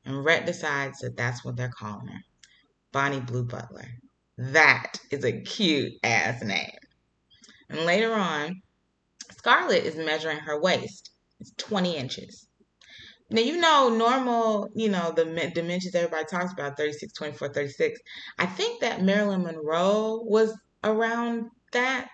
[0.05, 2.20] And Rhett decides that that's what they're calling her.
[2.92, 3.88] Bonnie Blue Butler.
[4.38, 6.79] That is a cute ass name.
[7.68, 8.62] And later on,
[9.31, 11.11] Scarlett is measuring her waist.
[11.40, 12.48] It's 20 inches.
[13.33, 18.01] Now, you know, normal, you know, the dimensions everybody talks about 36, 24, 36.
[18.38, 22.09] I think that Marilyn Monroe was around that,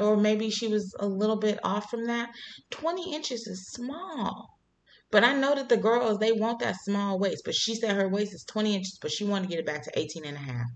[0.00, 2.30] or maybe she was a little bit off from that.
[2.70, 4.48] 20 inches is small.
[5.10, 7.42] But I know that the girls, they want that small waist.
[7.44, 9.84] But she said her waist is 20 inches, but she wanted to get it back
[9.84, 10.66] to 18 and a half.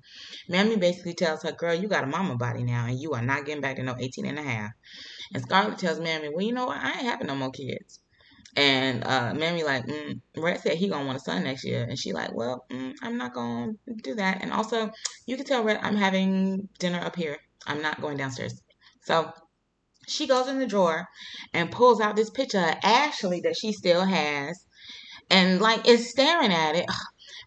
[0.48, 3.46] Mammy basically tells her, girl, you got a mama body now, and you are not
[3.46, 4.70] getting back to no 18 and a half.
[5.33, 6.77] And Scarlett tells Mammy, well, you know what?
[6.77, 8.01] I ain't having no more kids.
[8.59, 11.97] And uh, Mammy like, mm, Rhett said he gonna want a son next year, and
[11.97, 14.42] she like, well, mm, I'm not gonna do that.
[14.42, 14.90] And also,
[15.27, 17.38] you can tell Rhett I'm having dinner up here.
[17.68, 18.61] I'm not going downstairs.
[19.05, 19.31] So
[20.09, 21.07] she goes in the drawer
[21.55, 24.59] and pulls out this picture of Ashley that she still has,
[25.31, 26.87] and like is staring at it.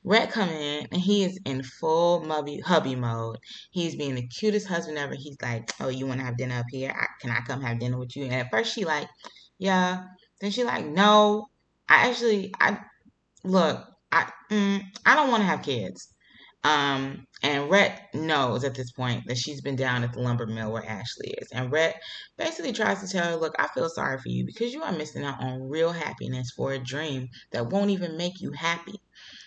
[0.06, 3.38] Rhett come in and he is in full mubby, hubby mode.
[3.72, 5.16] He's being the cutest husband ever.
[5.16, 6.96] He's like, "Oh, you want to have dinner up here?
[6.98, 9.10] I, can I come have dinner with you?" And at first she like,
[9.60, 10.06] "Yeah."
[10.42, 11.48] Then she like, "No,
[11.88, 12.80] I actually, I
[13.44, 16.14] look, I, mm, I don't want to have kids."
[16.64, 20.72] Um, and Rhett knows at this point that she's been down at the lumber mill
[20.72, 21.48] where Ashley is.
[21.52, 22.00] And Rhett
[22.38, 25.24] basically tries to tell her, look, I feel sorry for you because you are missing
[25.24, 29.02] out on real happiness for a dream that won't even make you happy.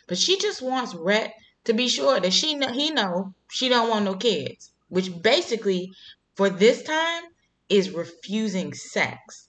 [0.09, 1.33] But she just wants Rhett
[1.64, 5.92] to be sure that she know, he know she don't want no kids, which basically
[6.35, 7.24] for this time
[7.68, 9.43] is refusing sex.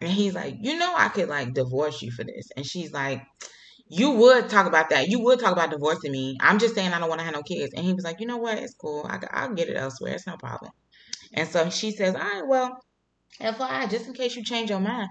[0.00, 2.48] And he's like, you know, I could like divorce you for this.
[2.56, 3.22] And she's like,
[3.88, 5.08] you would talk about that.
[5.08, 6.36] You would talk about divorcing me.
[6.40, 7.72] I'm just saying I don't want to have no kids.
[7.74, 8.58] And he was like, you know what?
[8.58, 9.06] It's cool.
[9.08, 10.14] I, I'll get it elsewhere.
[10.14, 10.72] It's no problem.
[11.34, 12.78] And so she says, all right, well,
[13.40, 15.08] FYI, just in case you change your mind,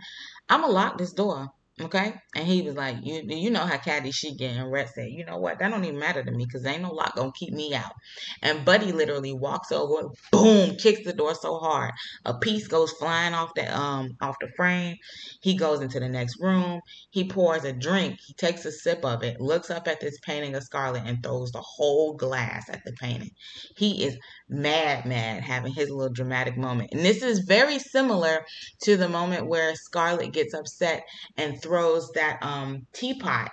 [0.49, 1.47] I'm going to lock this door.
[1.79, 5.25] Okay, and he was like, "You, you know how catty she getting?" Rhett said, "You
[5.25, 5.59] know what?
[5.59, 7.93] That don't even matter to me because ain't no lock gonna keep me out."
[8.41, 11.91] And Buddy literally walks over, boom, kicks the door so hard,
[12.25, 14.95] a piece goes flying off the um off the frame.
[15.41, 16.81] He goes into the next room.
[17.11, 18.19] He pours a drink.
[18.25, 21.51] He takes a sip of it, looks up at this painting of Scarlett, and throws
[21.51, 23.31] the whole glass at the painting.
[23.75, 24.17] He is
[24.49, 26.91] mad, mad, having his little dramatic moment.
[26.93, 28.45] And this is very similar
[28.83, 31.03] to the moment where Scarlett gets upset
[31.37, 33.51] and throws that um teapot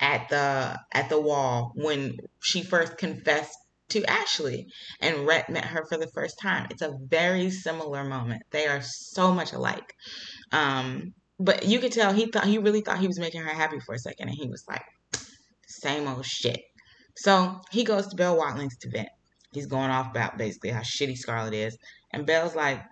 [0.00, 3.56] at the at the wall when she first confessed
[3.90, 4.66] to Ashley
[5.00, 6.66] and Rhett met her for the first time.
[6.70, 8.42] It's a very similar moment.
[8.50, 9.92] They are so much alike.
[10.52, 13.80] Um but you could tell he thought he really thought he was making her happy
[13.80, 14.84] for a second and he was like
[15.66, 16.60] same old shit.
[17.16, 19.08] So he goes to Belle Watlings to vent.
[19.54, 21.78] He's going off about basically how shitty Scarlett is.
[22.12, 22.82] And Belle's like,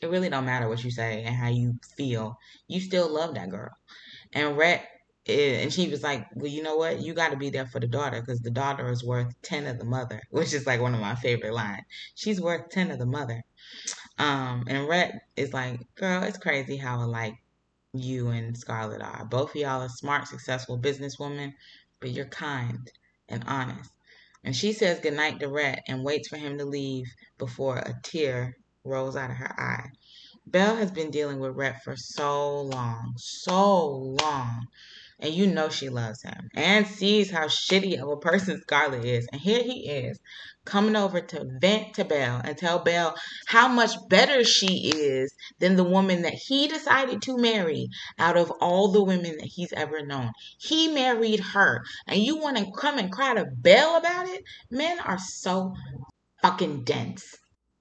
[0.00, 2.38] it really don't matter what you say and how you feel.
[2.68, 3.70] You still love that girl.
[4.32, 4.84] And Rhett,
[5.26, 7.00] eh, and she was like, well, you know what?
[7.00, 9.78] You got to be there for the daughter because the daughter is worth 10 of
[9.78, 11.84] the mother, which is like one of my favorite lines.
[12.14, 13.42] She's worth 10 of the mother.
[14.18, 17.34] Um, and Rhett is like, girl, it's crazy how alike
[17.92, 19.24] you and Scarlett are.
[19.24, 21.54] Both of y'all are smart, successful businesswomen,
[22.00, 22.90] but you're kind
[23.28, 23.90] and honest.
[24.46, 28.56] And she says goodnight to Rhett and waits for him to leave before a tear
[28.84, 29.90] rolls out of her eye.
[30.46, 33.88] Belle has been dealing with Rhett for so long, so
[34.22, 34.68] long.
[35.18, 39.26] And you know she loves him and sees how shitty of a person Scarlett is.
[39.32, 40.18] And here he is
[40.66, 43.14] coming over to vent to Belle and tell Belle
[43.46, 47.88] how much better she is than the woman that he decided to marry
[48.18, 50.32] out of all the women that he's ever known.
[50.58, 51.82] He married her.
[52.06, 54.42] And you want to come and cry to Belle about it?
[54.70, 55.74] Men are so
[56.42, 57.24] fucking dense.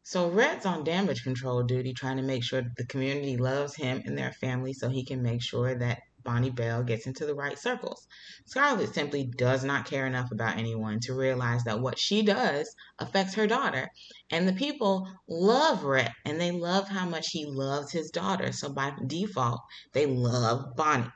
[0.03, 4.17] So Rhett's on damage control duty, trying to make sure the community loves him and
[4.17, 8.07] their family so he can make sure that Bonnie Bell gets into the right circles.
[8.45, 13.35] Scarlett simply does not care enough about anyone to realize that what she does affects
[13.35, 13.89] her daughter.
[14.31, 18.51] And the people love Rhett and they love how much he loves his daughter.
[18.51, 19.61] So by default,
[19.93, 21.11] they love Bonnie.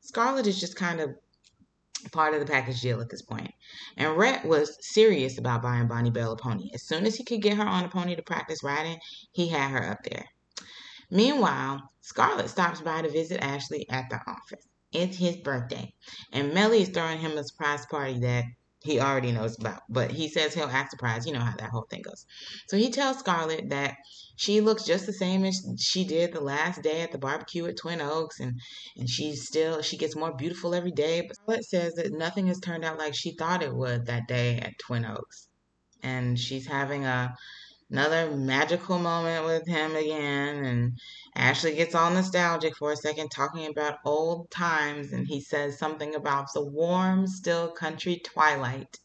[0.00, 1.10] Scarlett is just kind of
[2.12, 3.52] part of the package deal at this point.
[3.96, 6.70] And Rhett was serious about buying Bonnie Bell a pony.
[6.74, 8.98] As soon as he could get her on a pony to practice riding,
[9.32, 10.26] he had her up there.
[11.10, 14.64] Meanwhile, Scarlett stops by to visit Ashley at the office.
[14.92, 15.92] It's his birthday,
[16.32, 18.44] and Melly is throwing him a surprise party that
[18.84, 21.26] he already knows about, but he says he'll act surprised.
[21.26, 22.24] You know how that whole thing goes.
[22.68, 23.96] So he tells Scarlett that
[24.36, 27.76] she looks just the same as she did the last day at the barbecue at
[27.76, 28.60] Twin Oaks, and
[28.96, 31.22] and she's still she gets more beautiful every day.
[31.22, 34.60] But Scarlett says that nothing has turned out like she thought it would that day
[34.60, 35.48] at Twin Oaks,
[36.04, 37.34] and she's having a
[37.90, 40.98] another magical moment with him again and
[41.36, 46.14] Ashley gets all nostalgic for a second talking about old times and he says something
[46.14, 48.98] about the warm still country twilight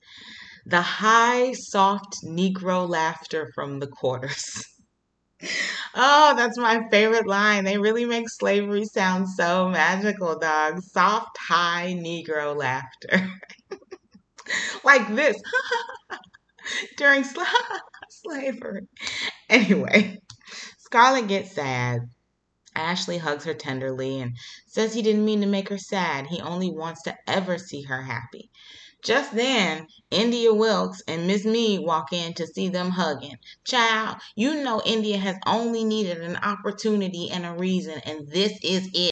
[0.65, 4.65] the high soft negro laughter from the quarters.
[5.95, 7.63] Oh that's my favorite line.
[7.63, 10.79] They really make slavery sound so magical dog.
[10.83, 13.27] Soft high negro laughter.
[14.83, 15.35] Like this.
[16.97, 17.23] During
[18.09, 18.87] slavery.
[19.49, 20.19] Anyway,
[20.79, 22.01] Scarlett gets sad.
[22.75, 26.27] Ashley hugs her tenderly and says he didn't mean to make her sad.
[26.27, 28.49] He only wants to ever see her happy.
[29.03, 33.35] Just then, India Wilkes and Miss Mead walk in to see them hugging.
[33.65, 38.89] Child, you know India has only needed an opportunity and a reason, and this is
[38.93, 39.11] it.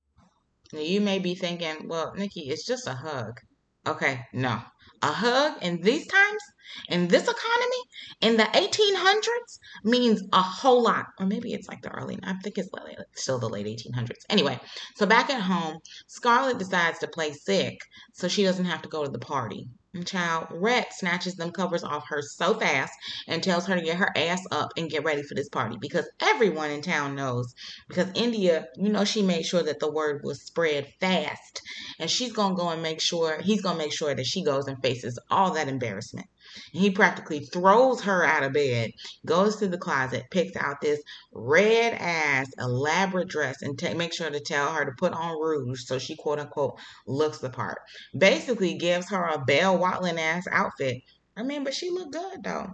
[0.72, 3.39] Now, you may be thinking, well, Nikki, it's just a hug.
[3.88, 4.62] Okay, no.
[5.01, 6.41] A hug in these times
[6.89, 7.81] in this economy
[8.21, 11.05] in the 1800s means a whole lot.
[11.19, 12.69] Or maybe it's like the early i think it's
[13.15, 14.59] still the late 1800s anyway
[14.95, 15.77] so back at home
[16.07, 17.79] Scarlett decides to play sick
[18.13, 19.67] so she doesn't have to go to the party
[20.05, 22.93] child Rhett snatches them covers off her so fast
[23.27, 26.07] and tells her to get her ass up and get ready for this party because
[26.19, 27.55] everyone in town knows
[27.87, 31.61] because india you know she made sure that the word was spread fast
[31.99, 34.79] and she's gonna go and make sure he's gonna make sure that she goes and
[34.83, 36.27] faces all that embarrassment
[36.71, 38.91] he practically throws her out of bed,
[39.25, 41.01] goes to the closet, picks out this
[41.33, 45.83] red ass elaborate dress, and t- makes sure to tell her to put on rouge
[45.85, 47.79] so she quote unquote looks the part.
[48.17, 51.01] Basically, gives her a Belle Watling ass outfit.
[51.35, 52.71] I mean, but she looked good though.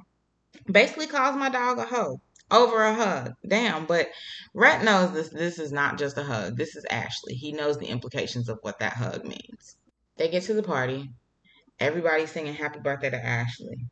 [0.71, 2.19] Basically, calls my dog a hoe
[2.51, 3.34] over a hug.
[3.47, 4.09] Damn, but
[4.53, 6.57] Rhett knows this this is not just a hug.
[6.57, 7.34] This is Ashley.
[7.34, 9.76] He knows the implications of what that hug means.
[10.17, 11.09] They get to the party.
[11.80, 13.86] Everybody's singing happy birthday to Ashley.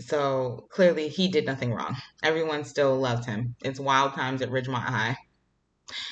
[0.00, 1.96] So clearly he did nothing wrong.
[2.22, 3.54] Everyone still loves him.
[3.62, 5.16] It's wild times at Ridgemont High.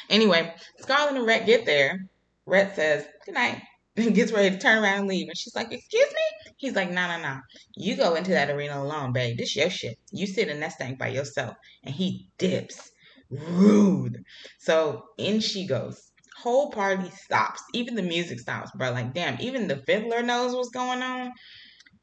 [0.08, 1.98] Anyway, Scarlett and Rhett get there
[2.46, 3.62] Rhett says, Good night,
[3.96, 5.28] and gets ready to turn around and leave.
[5.28, 6.52] And she's like, Excuse me?
[6.56, 7.40] He's like, No, no, no.
[7.76, 9.38] You go into that arena alone, babe.
[9.38, 9.98] This your shit.
[10.10, 11.56] You sit in that stank by yourself.
[11.84, 12.90] And he dips.
[13.30, 14.24] Rude.
[14.58, 16.11] So in she goes.
[16.42, 17.62] Whole party stops.
[17.72, 18.90] Even the music stops, bro.
[18.90, 21.32] Like, damn, even the fiddler knows what's going on.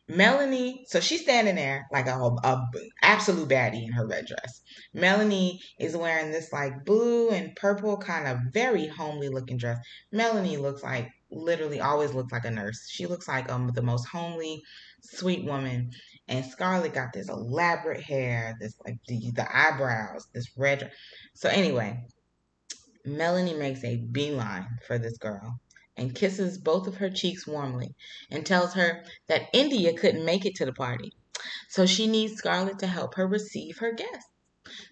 [0.08, 2.68] Melanie, so she's standing there like a, a,
[3.04, 4.62] absolute baddie in her red dress.
[4.94, 9.78] Melanie is wearing this like blue and purple kind of very homely looking dress.
[10.12, 12.90] Melanie looks like literally always looks like a nurse.
[12.90, 14.64] She looks like um the most homely,
[15.02, 15.92] sweet woman.
[16.28, 20.80] And Scarlett got this elaborate hair, this like the, the eyebrows, this red.
[20.80, 20.94] Dress.
[21.36, 22.04] So anyway,
[23.18, 25.60] Melanie makes a beeline for this girl
[25.97, 27.93] and kisses both of her cheeks warmly
[28.32, 31.12] and tells her that India couldn't make it to the party.
[31.70, 34.30] So she needs Scarlett to help her receive her guests.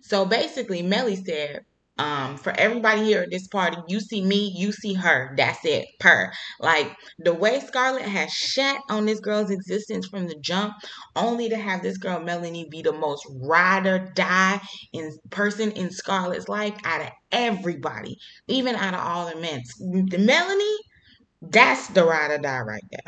[0.01, 1.65] So basically, Melly said,
[1.99, 5.33] um, for everybody here at this party, you see me, you see her.
[5.35, 5.87] That's it.
[5.99, 6.31] Per.
[6.59, 10.75] Like the way Scarlett has shat on this girl's existence from the jump,
[11.15, 14.61] only to have this girl Melanie be the most ride or die
[14.93, 18.17] in person in Scarlett's life out of everybody,
[18.47, 19.61] even out of all the men.
[20.09, 20.77] The Melanie
[21.41, 23.01] that's the ride or die right there.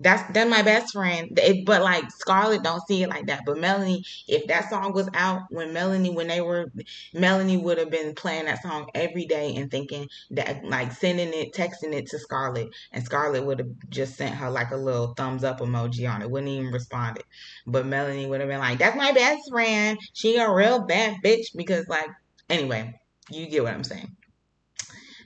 [0.00, 1.36] That's that's my best friend.
[1.38, 3.42] It, but like Scarlett don't see it like that.
[3.44, 6.70] But Melanie, if that song was out when Melanie when they were
[7.14, 11.52] Melanie would have been playing that song every day and thinking that like sending it,
[11.52, 15.42] texting it to Scarlett, and Scarlett would have just sent her like a little thumbs
[15.42, 16.30] up emoji on it.
[16.30, 17.24] Wouldn't even responded.
[17.66, 19.98] But Melanie would have been like, That's my best friend.
[20.12, 22.10] She a real bad bitch because like
[22.48, 22.94] anyway,
[23.30, 24.16] you get what I'm saying.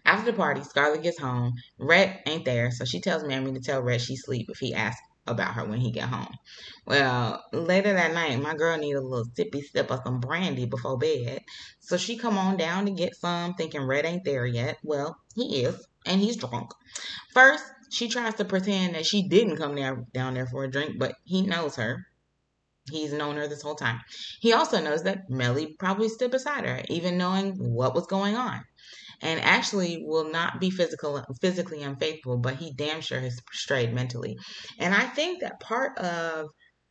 [0.04, 1.52] After the party, Scarlett gets home.
[1.78, 5.00] Rhett ain't there, so she tells Mammy to tell Rhett she's asleep if he asks
[5.26, 6.34] about her when he get home.
[6.86, 10.98] Well, later that night, my girl need a little sippy sip of some brandy before
[10.98, 11.40] bed.
[11.78, 14.78] So she come on down to get some, thinking Rhett ain't there yet.
[14.82, 16.72] Well, he is, and he's drunk.
[17.32, 20.98] First, she tries to pretend that she didn't come there, down there for a drink,
[20.98, 22.04] but he knows her.
[22.90, 24.00] He's known her this whole time.
[24.40, 28.64] He also knows that Melly probably stood beside her, even knowing what was going on
[29.22, 34.36] and actually will not be physical physically unfaithful, but he damn sure has strayed mentally.
[34.78, 36.48] And I think that part of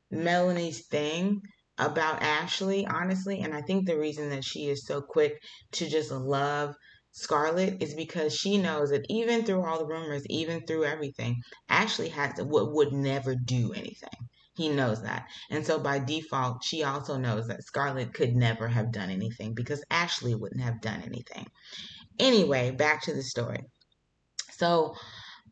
[0.09, 1.41] Melanie's thing
[1.77, 5.33] about Ashley, honestly, and I think the reason that she is so quick
[5.73, 6.73] to just love
[7.11, 11.35] Scarlett is because she knows that even through all the rumors, even through everything,
[11.67, 14.29] Ashley has would, would never do anything.
[14.55, 15.27] He knows that.
[15.49, 19.83] And so by default, she also knows that Scarlett could never have done anything because
[19.89, 21.47] Ashley wouldn't have done anything.
[22.19, 23.63] Anyway, back to the story.
[24.51, 24.95] So,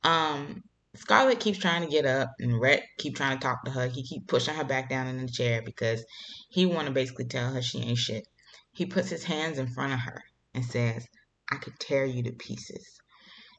[0.03, 0.63] um,
[0.95, 3.87] Scarlett keeps trying to get up, and Rhett keep trying to talk to her.
[3.87, 6.03] He keep pushing her back down in the chair because
[6.49, 8.27] he want to basically tell her she ain't shit.
[8.73, 10.23] He puts his hands in front of her
[10.53, 11.07] and says,
[11.51, 12.98] "I could tear you to pieces."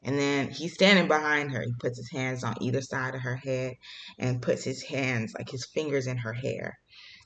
[0.03, 1.61] And then he's standing behind her.
[1.61, 3.73] He puts his hands on either side of her head
[4.17, 6.77] and puts his hands, like his fingers, in her hair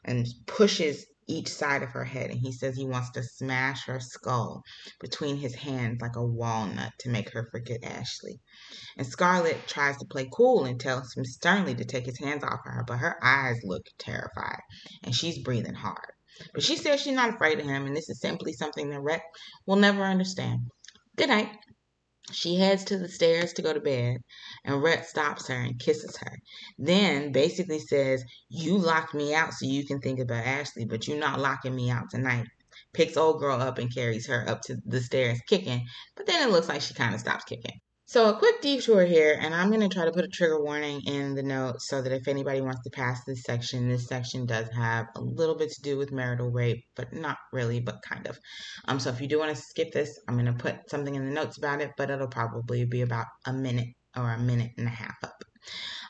[0.05, 3.99] and pushes each side of her head, and he says he wants to smash her
[3.99, 4.61] skull
[4.99, 8.39] between his hands like a walnut to make her forget Ashley.
[8.97, 12.59] And Scarlett tries to play cool and tells him sternly to take his hands off
[12.63, 14.61] her, but her eyes look terrified,
[15.03, 16.13] and she's breathing hard.
[16.53, 19.23] But she says she's not afraid of him, and this is simply something that Rhett
[19.65, 20.67] will never understand.
[21.15, 21.49] Good night.
[22.31, 24.17] She heads to the stairs to go to bed,
[24.63, 26.39] and Rhett stops her and kisses her.
[26.77, 31.17] Then basically says, You locked me out so you can think about Ashley, but you're
[31.19, 32.47] not locking me out tonight.
[32.93, 36.51] Picks old girl up and carries her up to the stairs kicking, but then it
[36.51, 37.79] looks like she kind of stops kicking.
[38.07, 41.01] So a quick detour here, and I'm going to try to put a trigger warning
[41.07, 44.69] in the notes so that if anybody wants to pass this section, this section does
[44.75, 48.37] have a little bit to do with marital rape, but not really, but kind of.
[48.87, 51.25] Um, so if you do want to skip this, I'm going to put something in
[51.25, 54.85] the notes about it, but it'll probably be about a minute or a minute and
[54.85, 55.43] a half up.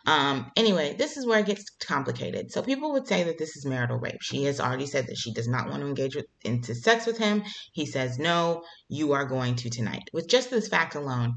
[0.05, 2.51] Um, anyway, this is where it gets complicated.
[2.51, 4.21] So people would say that this is marital rape.
[4.21, 7.17] She has already said that she does not want to engage with, into sex with
[7.17, 7.41] him.
[7.71, 10.09] He says, no, you are going to tonight.
[10.11, 11.35] With just this fact alone,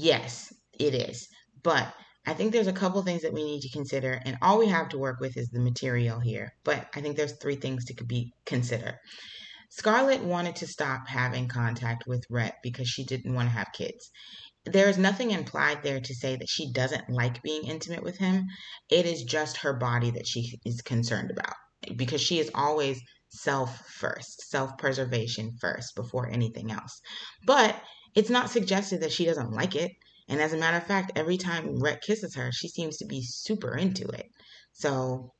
[0.00, 1.26] Yes, it is.
[1.64, 1.92] But
[2.24, 4.88] I think there's a couple things that we need to consider, and all we have
[4.90, 6.52] to work with is the material here.
[6.62, 9.00] But I think there's three things to be consider.
[9.70, 14.08] Scarlett wanted to stop having contact with Rhett because she didn't want to have kids.
[14.64, 18.46] There is nothing implied there to say that she doesn't like being intimate with him.
[18.88, 21.56] It is just her body that she is concerned about
[21.96, 27.00] because she is always self first, self preservation first before anything else.
[27.44, 27.82] But
[28.14, 29.92] it's not suggested that she doesn't like it.
[30.28, 33.22] And as a matter of fact, every time Rhett kisses her, she seems to be
[33.22, 34.26] super into it.
[34.72, 35.32] So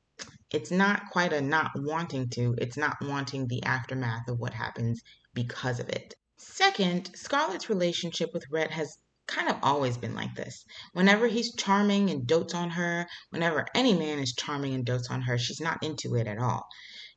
[0.51, 5.01] it's not quite a not wanting to, it's not wanting the aftermath of what happens
[5.33, 6.15] because of it.
[6.37, 8.97] Second, Scarlett's relationship with Rhett has
[9.27, 10.65] kind of always been like this.
[10.93, 15.21] Whenever he's charming and dotes on her, whenever any man is charming and dotes on
[15.21, 16.65] her, she's not into it at all.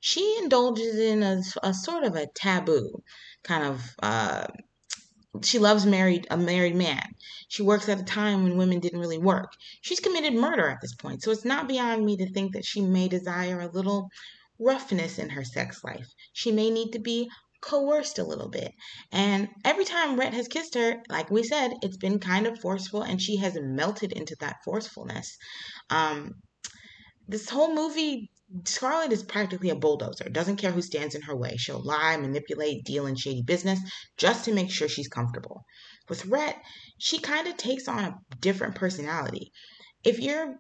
[0.01, 3.03] She indulges in a, a sort of a taboo
[3.43, 4.47] kind of uh,
[5.43, 7.15] she loves married a married man.
[7.49, 9.53] She works at a time when women didn't really work.
[9.81, 12.83] She's committed murder at this point, so it's not beyond me to think that she
[12.83, 14.11] may desire a little
[14.59, 16.07] roughness in her sex life.
[16.35, 17.31] She may need to be
[17.63, 18.75] coerced a little bit.
[19.11, 23.03] And every time Rhett has kissed her, like we said, it's been kind of forceful
[23.03, 25.39] and she has melted into that forcefulness.
[25.89, 26.35] Um,
[27.29, 28.31] this whole movie
[28.65, 31.57] Scarlett is practically a bulldozer, doesn't care who stands in her way.
[31.57, 33.81] She'll lie, manipulate, deal in shady business
[34.17, 35.65] just to make sure she's comfortable.
[36.09, 36.61] With Rhett,
[36.99, 39.53] she kind of takes on a different personality.
[40.05, 40.57] If you're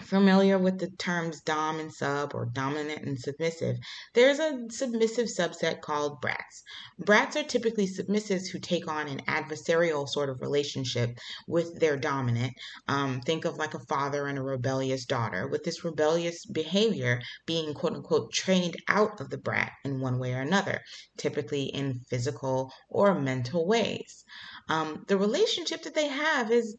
[0.00, 3.76] familiar with the terms dom and sub or dominant and submissive,
[4.14, 6.62] there's a submissive subset called brats.
[6.98, 12.54] Brats are typically submissives who take on an adversarial sort of relationship with their dominant.
[12.88, 17.74] Um, think of like a father and a rebellious daughter, with this rebellious behavior being
[17.74, 20.80] quote unquote trained out of the brat in one way or another,
[21.18, 24.24] typically in physical or mental ways.
[24.68, 26.76] Um, the relationship that they have is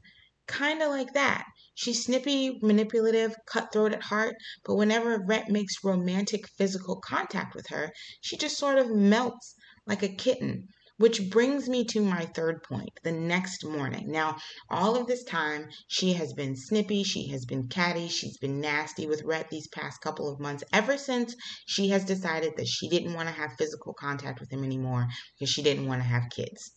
[0.48, 1.46] kind of like that.
[1.76, 7.92] She's snippy, manipulative, cutthroat at heart, but whenever Rhett makes romantic physical contact with her,
[8.22, 9.56] she just sort of melts
[9.88, 10.68] like a kitten.
[10.98, 14.12] Which brings me to my third point the next morning.
[14.12, 14.38] Now,
[14.70, 19.08] all of this time, she has been snippy, she has been catty, she's been nasty
[19.08, 23.16] with Rhett these past couple of months, ever since she has decided that she didn't
[23.16, 25.08] want to have physical contact with him anymore
[25.40, 26.72] because she didn't want to have kids.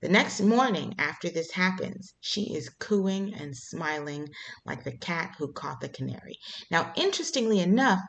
[0.00, 4.28] The next morning after this happens, she is cooing and smiling
[4.64, 6.38] like the cat who caught the canary.
[6.70, 8.00] Now, interestingly enough,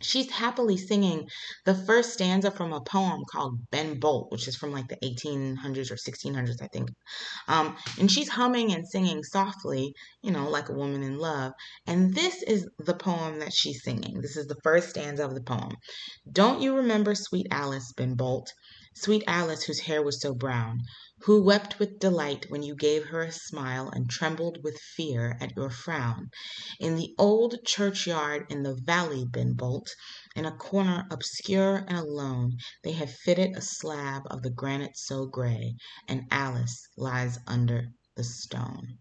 [0.00, 1.28] she's happily singing
[1.64, 5.92] the first stanza from a poem called Ben Bolt, which is from like the 1800s
[5.92, 6.90] or 1600s, I think.
[7.46, 11.52] Um, and she's humming and singing softly, you know, like a woman in love.
[11.86, 14.20] And this is the poem that she's singing.
[14.20, 15.76] This is the first stanza of the poem.
[16.32, 18.52] Don't you remember sweet Alice, Ben Bolt?
[18.94, 20.82] Sweet Alice, whose hair was so brown,
[21.22, 25.56] who wept with delight when you gave her a smile and trembled with fear at
[25.56, 26.28] your frown.
[26.78, 29.88] In the old churchyard in the valley, Ben Bolt,
[30.36, 35.24] in a corner obscure and alone, they have fitted a slab of the granite so
[35.24, 35.74] gray,
[36.06, 38.98] and Alice lies under the stone.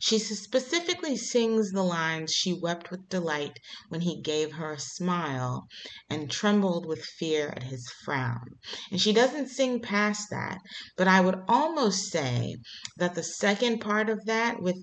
[0.00, 3.58] She specifically sings the lines She wept with delight
[3.88, 5.68] when he gave her a smile
[6.10, 8.58] and trembled with fear at his frown.
[8.90, 10.58] And she doesn't sing past that,
[10.96, 12.56] but I would almost say
[12.96, 14.82] that the second part of that with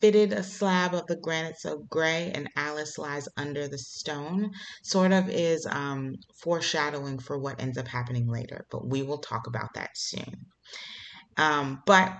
[0.00, 4.50] fitted a slab of the granite so gray and Alice lies under the stone
[4.82, 8.66] sort of is um, foreshadowing for what ends up happening later.
[8.70, 10.46] But we will talk about that soon.
[11.36, 12.16] Um, but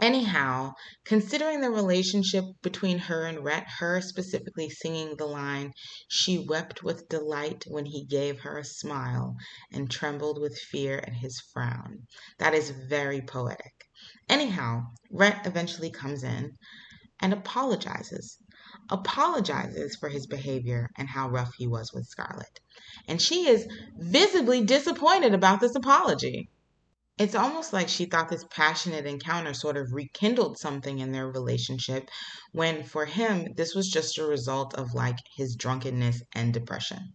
[0.00, 0.72] Anyhow,
[1.04, 5.74] considering the relationship between her and Rhett, her specifically singing the line,
[6.08, 9.36] She wept with delight when he gave her a smile
[9.70, 12.06] and trembled with fear at his frown.
[12.38, 13.74] That is very poetic.
[14.26, 16.56] Anyhow, Rhett eventually comes in
[17.20, 18.38] and apologizes.
[18.88, 22.60] Apologizes for his behavior and how rough he was with Scarlett.
[23.06, 26.48] And she is visibly disappointed about this apology.
[27.20, 32.08] It's almost like she thought this passionate encounter sort of rekindled something in their relationship
[32.52, 37.12] when for him this was just a result of like his drunkenness and depression.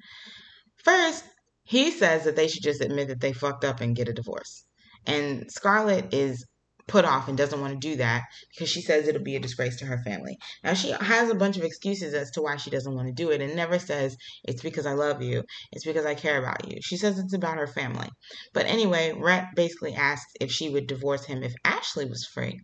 [0.84, 1.24] First,
[1.64, 4.66] he says that they should just admit that they fucked up and get a divorce.
[5.08, 6.46] And Scarlett is
[6.88, 9.78] put off and doesn't want to do that because she says it'll be a disgrace
[9.78, 10.38] to her family.
[10.64, 13.32] Now, she has a bunch of excuses as to why she doesn't want to do
[13.32, 16.78] it and never says it's because I love you, it's because I care about you.
[16.82, 18.10] She says it's about her family.
[18.54, 22.62] But anyway, Rhett basically asks if she would divorce him if Ashley was free.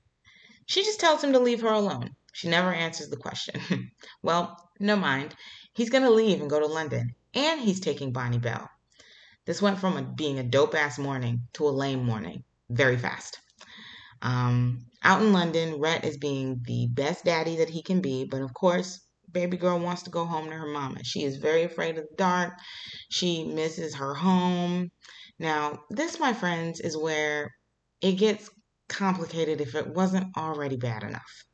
[0.68, 2.12] She just tells him to leave her alone.
[2.34, 3.92] She never answers the question.
[4.22, 5.36] well, no mind.
[5.74, 8.70] He's going to leave and go to London, and he's taking Bonnie Bell.
[9.46, 13.40] This went from a, being a dope ass morning to a lame morning very fast.
[14.22, 18.42] Um, out in London, Rhett is being the best daddy that he can be, but
[18.42, 19.00] of course,
[19.32, 21.04] baby girl wants to go home to her mama.
[21.04, 22.54] She is very afraid of the dark.
[23.10, 24.92] She misses her home.
[25.40, 27.52] Now, this, my friends, is where
[28.02, 28.50] it gets
[28.90, 31.46] complicated if it wasn't already bad enough.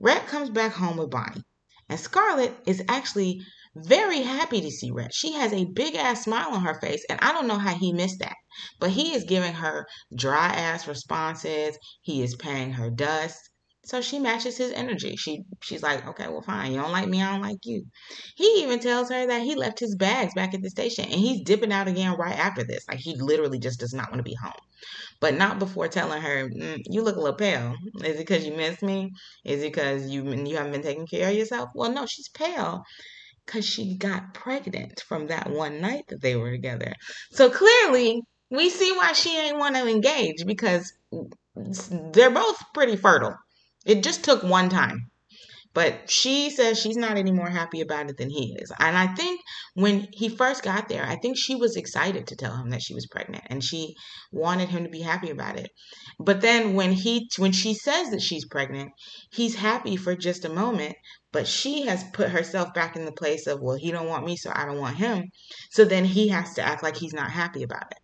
[0.00, 1.44] Rhett comes back home with Bonnie,
[1.88, 3.40] and Scarlett is actually
[3.76, 5.12] very happy to see Rhett.
[5.14, 7.92] She has a big ass smile on her face, and I don't know how he
[7.92, 8.36] missed that.
[8.80, 11.76] But he is giving her dry ass responses.
[12.02, 13.40] He is paying her dust.
[13.86, 15.16] So she matches his energy.
[15.16, 16.72] She she's like, okay, well, fine.
[16.72, 17.84] You don't like me, I don't like you.
[18.36, 21.42] He even tells her that he left his bags back at the station, and he's
[21.42, 22.86] dipping out again right after this.
[22.88, 24.52] Like he literally just does not want to be home,
[25.20, 27.74] but not before telling her, mm, "You look a little pale.
[28.02, 29.10] Is it because you miss me?
[29.44, 32.84] Is it because you you haven't been taking care of yourself?" Well, no, she's pale
[33.46, 36.94] because she got pregnant from that one night that they were together.
[37.32, 42.96] So clearly, we see why she ain't want to engage because mm, they're both pretty
[42.96, 43.36] fertile.
[43.84, 45.10] It just took one time.
[45.74, 48.70] But she says she's not any more happy about it than he is.
[48.78, 49.40] And I think
[49.74, 52.94] when he first got there, I think she was excited to tell him that she
[52.94, 53.96] was pregnant and she
[54.30, 55.72] wanted him to be happy about it.
[56.20, 58.92] But then when he when she says that she's pregnant,
[59.32, 60.94] he's happy for just a moment,
[61.32, 64.36] but she has put herself back in the place of, well, he don't want me,
[64.36, 65.24] so I don't want him.
[65.72, 67.98] So then he has to act like he's not happy about it.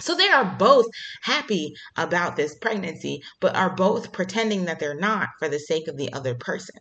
[0.00, 0.86] So they are both
[1.22, 5.96] happy about this pregnancy, but are both pretending that they're not for the sake of
[5.96, 6.74] the other person.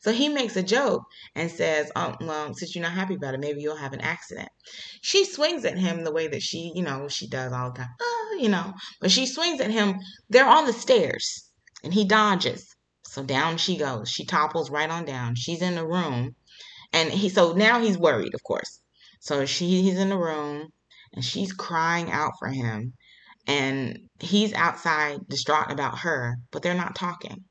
[0.00, 1.04] So he makes a joke
[1.34, 4.48] and says, Oh, well, since you're not happy about it, maybe you'll have an accident.
[5.00, 7.94] She swings at him the way that she, you know, she does all the time,
[8.00, 9.98] oh, you know, but she swings at him.
[10.30, 11.50] They're on the stairs
[11.82, 12.74] and he dodges.
[13.06, 14.10] So down she goes.
[14.10, 15.34] She topples right on down.
[15.34, 16.36] She's in the room.
[16.92, 18.80] And he, so now he's worried, of course.
[19.20, 20.68] So she, he's in the room
[21.12, 22.94] and she's crying out for him.
[23.46, 27.44] And he's outside distraught about her, but they're not talking.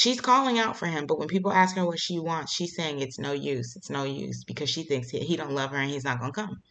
[0.00, 3.00] She's calling out for him, but when people ask her what she wants, she's saying
[3.00, 3.76] it's no use.
[3.76, 6.32] It's no use because she thinks he, he don't love her and he's not gonna
[6.32, 6.62] come.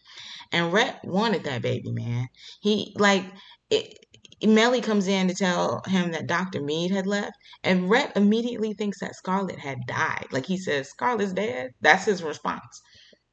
[0.51, 2.27] And Rhett wanted that baby, man.
[2.59, 3.23] He like
[3.69, 4.03] it,
[4.43, 6.59] Melly comes in to tell him that Dr.
[6.59, 10.25] Mead had left, and Rhett immediately thinks that Scarlett had died.
[10.31, 11.69] Like he says, Scarlett's dead.
[11.81, 12.81] That's his response.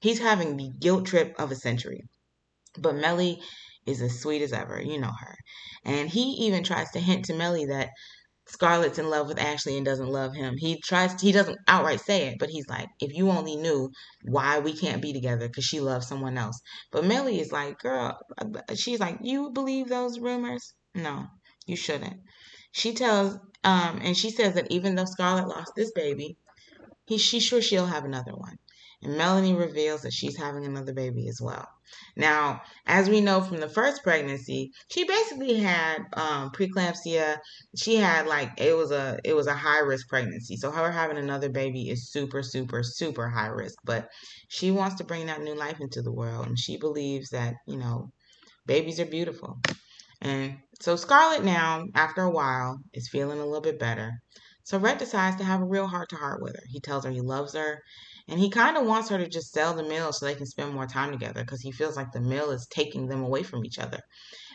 [0.00, 2.02] He's having the guilt trip of a century.
[2.78, 3.40] But Melly
[3.86, 4.78] is as sweet as ever.
[4.78, 5.36] You know her.
[5.86, 7.90] And he even tries to hint to Melly that
[8.48, 10.56] Scarlett's in love with Ashley and doesn't love him.
[10.56, 13.90] He tries, to, he doesn't outright say it, but he's like, if you only knew
[14.22, 16.60] why we can't be together because she loves someone else.
[16.92, 18.18] But Millie is like, girl,
[18.74, 20.74] she's like, you believe those rumors?
[20.94, 21.26] No,
[21.66, 22.20] you shouldn't.
[22.70, 23.34] She tells,
[23.64, 26.36] um, and she says that even though Scarlett lost this baby,
[27.06, 28.58] he, she's sure she'll have another one.
[29.02, 31.68] And Melanie reveals that she's having another baby as well.
[32.16, 37.38] Now, as we know from the first pregnancy, she basically had um, preeclampsia.
[37.76, 40.56] She had like it was a it was a high risk pregnancy.
[40.56, 43.78] So her having another baby is super super super high risk.
[43.84, 44.08] But
[44.48, 47.76] she wants to bring that new life into the world, and she believes that you
[47.76, 48.10] know
[48.66, 49.58] babies are beautiful.
[50.22, 54.12] And so Scarlett now, after a while, is feeling a little bit better.
[54.64, 56.62] So Rhett decides to have a real heart to heart with her.
[56.68, 57.82] He tells her he loves her
[58.28, 60.74] and he kind of wants her to just sell the mill so they can spend
[60.74, 63.78] more time together because he feels like the mill is taking them away from each
[63.78, 64.00] other.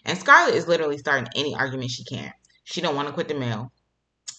[0.06, 2.32] And Scarlett is literally starting any argument she can.
[2.64, 3.72] She don't want to quit the mill.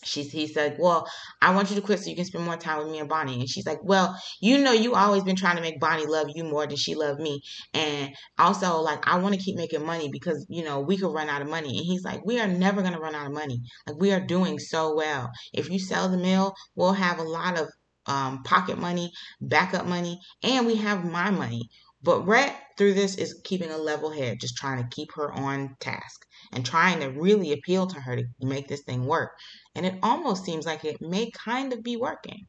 [0.05, 1.07] She's, he said, "Well,
[1.41, 3.39] I want you to quit so you can spend more time with me and Bonnie."
[3.39, 6.43] And she's like, "Well, you know, you always been trying to make Bonnie love you
[6.43, 7.41] more than she loved me,
[7.72, 11.28] and also like I want to keep making money because you know we could run
[11.28, 13.61] out of money." And he's like, "We are never gonna run out of money.
[13.87, 15.30] Like we are doing so well.
[15.53, 17.68] If you sell the mill, we'll have a lot of
[18.07, 21.68] um, pocket money, backup money, and we have my money.
[22.03, 25.76] But Rhett, through this, is keeping a level head, just trying to keep her on
[25.78, 29.30] task and trying to really appeal to her to make this thing work.
[29.74, 32.46] And it almost seems like it may kind of be working.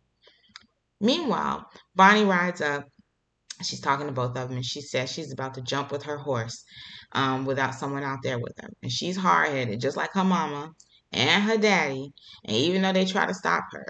[1.00, 2.86] Meanwhile, Bonnie rides up.
[3.62, 6.18] She's talking to both of them, and she says she's about to jump with her
[6.18, 6.64] horse
[7.12, 8.70] um, without someone out there with her.
[8.82, 10.72] And she's hard headed, just like her mama
[11.12, 12.12] and her daddy.
[12.46, 13.86] And even though they try to stop her,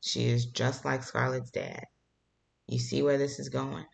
[0.00, 1.84] she is just like Scarlett's dad.
[2.66, 3.86] You see where this is going?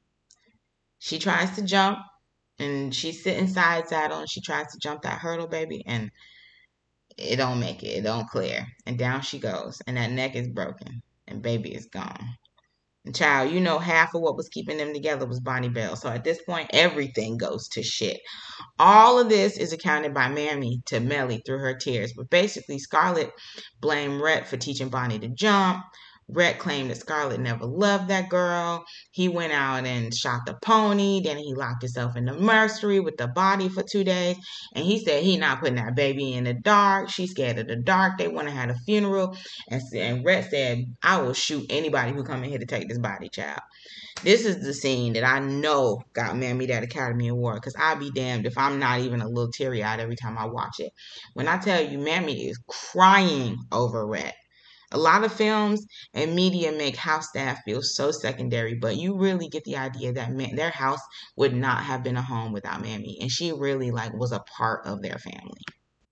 [0.99, 1.99] She tries to jump
[2.59, 6.11] and she's sitting side saddle and she tries to jump that hurdle, baby, and
[7.17, 7.99] it don't make it.
[7.99, 8.67] It don't clear.
[8.87, 9.81] And down she goes.
[9.87, 11.03] And that neck is broken.
[11.27, 12.37] And baby is gone.
[13.13, 15.95] Child, you know half of what was keeping them together was Bonnie Bell.
[15.95, 18.19] So at this point, everything goes to shit.
[18.79, 22.15] All of this is accounted by Mammy to Melly through her tears.
[22.17, 23.31] But basically, Scarlett
[23.81, 25.85] blamed Rhett for teaching Bonnie to jump.
[26.29, 28.85] Rhett claimed that Scarlett never loved that girl.
[29.11, 31.21] He went out and shot the pony.
[31.23, 34.37] Then he locked himself in the nursery with the body for two days.
[34.75, 37.11] And he said he not putting that baby in the dark.
[37.11, 38.19] She's scared of the dark.
[38.19, 39.37] They want to have a funeral.
[39.69, 42.99] And, and Rhett said, I will shoot anybody who come in here to take this
[42.99, 43.61] body, child.
[44.23, 48.11] This is the scene that I know got Mammy that Academy Award because I'd be
[48.11, 50.93] damned if I'm not even a little teary eyed every time I watch it.
[51.35, 54.35] When I tell you, Mammy is crying over Rhett.
[54.95, 55.85] A lot of films
[56.15, 60.31] and media make house staff feel so secondary, but you really get the idea that
[60.31, 61.01] man, their house
[61.37, 64.87] would not have been a home without Mammy, and she really like was a part
[64.87, 65.63] of their family.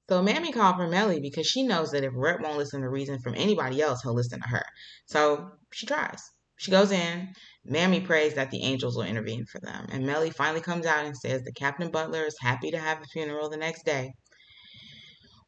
[0.08, 3.20] So Mammy called for Melly because she knows that if Rhett won't listen to reason
[3.20, 4.64] from anybody else, he'll listen to her.
[5.06, 6.20] So she tries.
[6.58, 7.32] She goes in.
[7.64, 9.86] Mammy prays that the angels will intervene for them.
[9.92, 13.06] And Melly finally comes out and says that Captain Butler is happy to have the
[13.06, 14.12] funeral the next day.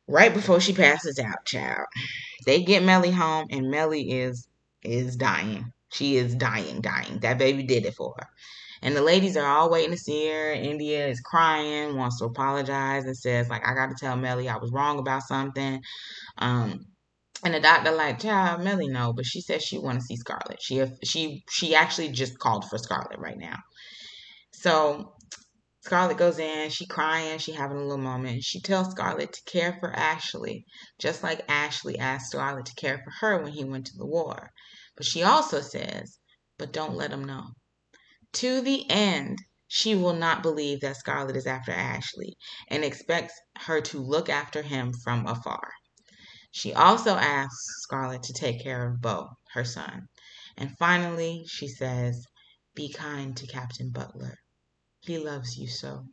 [0.07, 1.87] Right before she passes out, child.
[2.45, 4.47] They get Melly home and Melly is
[4.83, 5.73] is dying.
[5.93, 7.21] She is dying, dying.
[7.21, 8.29] That baby did it for her.
[8.83, 10.53] And the ladies are all waiting to see her.
[10.53, 14.73] India is crying, wants to apologize, and says, like, I gotta tell Melly I was
[14.73, 15.81] wrong about something.
[16.37, 16.85] Um,
[17.43, 20.61] and the doctor like, child, Melly no, but she says she want to see Scarlett.
[20.61, 23.57] She she she actually just called for Scarlett right now.
[24.53, 25.14] So
[25.85, 28.43] Scarlett goes in, she crying, she having a little moment.
[28.43, 30.65] She tells Scarlett to care for Ashley,
[30.99, 34.51] just like Ashley asked Scarlett to care for her when he went to the war.
[34.97, 36.19] But she also says,
[36.57, 37.49] but don't let him know.
[38.33, 43.83] To the end, she will not believe that Scarlett is after Ashley and expects her
[43.83, 45.71] to look after him from afar.
[46.51, 50.09] She also asks Scarlett to take care of Beau, her son.
[50.57, 52.25] And finally, she says,
[52.75, 54.39] Be kind to Captain Butler.
[55.07, 56.07] He loves you so.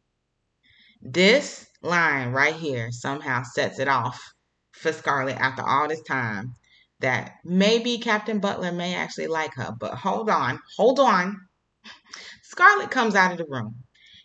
[1.01, 4.21] This line right here somehow sets it off
[4.73, 6.55] for Scarlett after all this time
[6.99, 9.71] that maybe Captain Butler may actually like her.
[9.79, 11.37] But hold on, hold on.
[12.43, 13.83] Scarlett comes out of the room.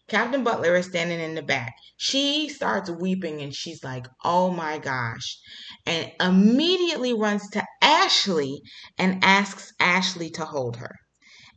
[0.09, 1.75] Captain Butler is standing in the back.
[1.97, 5.39] She starts weeping and she's like, oh my gosh.
[5.87, 8.63] And immediately runs to Ashley
[8.99, 10.97] and asks Ashley to hold her.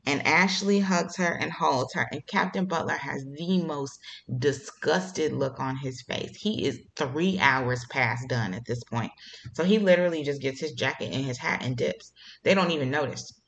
[0.10, 2.08] And Ashley hugs her and holds her.
[2.12, 4.00] And Captain Butler has the most
[4.40, 6.36] disgusted look on his face.
[6.36, 9.12] He is three hours past done at this point.
[9.54, 12.12] So he literally just gets his jacket and his hat and dips.
[12.44, 13.39] They don't even notice.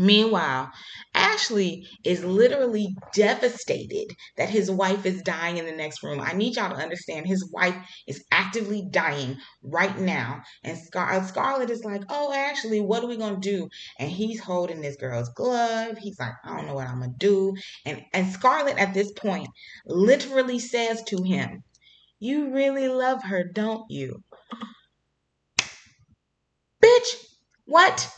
[0.00, 0.72] Meanwhile,
[1.14, 6.22] Ashley is literally devastated that his wife is dying in the next room.
[6.22, 7.76] I need y'all to understand his wife
[8.08, 10.40] is actively dying right now.
[10.64, 13.68] And Scar- Scarlett is like, Oh, Ashley, what are we going to do?
[13.98, 15.98] And he's holding this girl's glove.
[15.98, 17.54] He's like, I don't know what I'm going to do.
[17.84, 19.48] And, and Scarlett at this point
[19.84, 21.62] literally says to him,
[22.20, 24.22] You really love her, don't you?
[26.82, 27.16] Bitch,
[27.66, 28.10] what?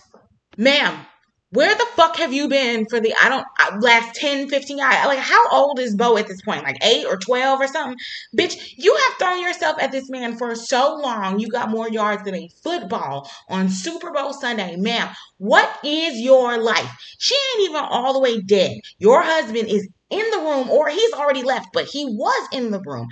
[0.57, 1.07] Ma'am,
[1.53, 5.19] where the fuck have you been for the I don't uh, last 10, 15 like
[5.19, 6.65] how old is Beau at this point?
[6.65, 7.99] Like 8 or 12 or something?
[8.37, 11.39] Bitch, you have thrown yourself at this man for so long.
[11.41, 14.77] You got more yards than a football on Super Bowl Sunday.
[14.77, 16.91] Ma'am, what is your life?
[17.19, 18.79] She ain't even all the way dead.
[18.99, 22.81] Your husband is in the room or he's already left, but he was in the
[22.81, 23.09] room.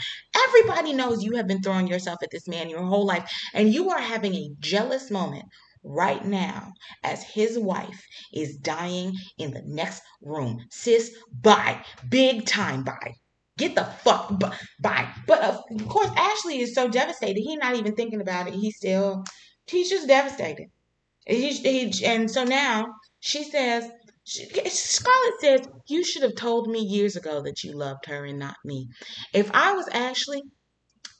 [0.48, 3.90] Everybody knows you have been throwing yourself at this man your whole life and you
[3.90, 5.44] are having a jealous moment
[5.82, 6.72] right now
[7.02, 8.02] as his wife
[8.32, 10.58] is dying in the next room.
[10.70, 11.82] Sis, bye.
[12.08, 13.14] Big time bye.
[13.58, 14.40] Get the fuck
[14.80, 15.08] bye.
[15.26, 17.40] But of course, Ashley is so devastated.
[17.40, 18.54] He's not even thinking about it.
[18.54, 19.24] He's still,
[19.66, 20.68] he's just devastated.
[21.26, 22.86] He, and so now
[23.20, 23.90] she says,
[24.24, 28.56] Scarlett says, You should have told me years ago that you loved her and not
[28.64, 28.88] me.
[29.34, 30.42] If I was Ashley,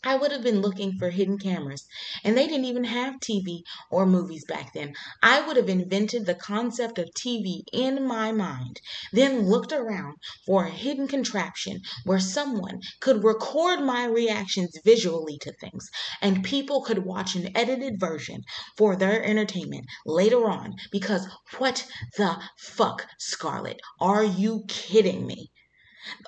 [0.03, 1.87] I would have been looking for hidden cameras,
[2.25, 4.95] and they didn't even have TV or movies back then.
[5.23, 8.81] I would have invented the concept of TV in my mind,
[9.13, 15.53] then looked around for a hidden contraption where someone could record my reactions visually to
[15.61, 15.91] things,
[16.23, 18.41] and people could watch an edited version
[18.79, 20.77] for their entertainment later on.
[20.91, 21.27] Because
[21.59, 21.87] what
[22.17, 23.81] the fuck, Scarlett?
[24.01, 25.51] Are you kidding me?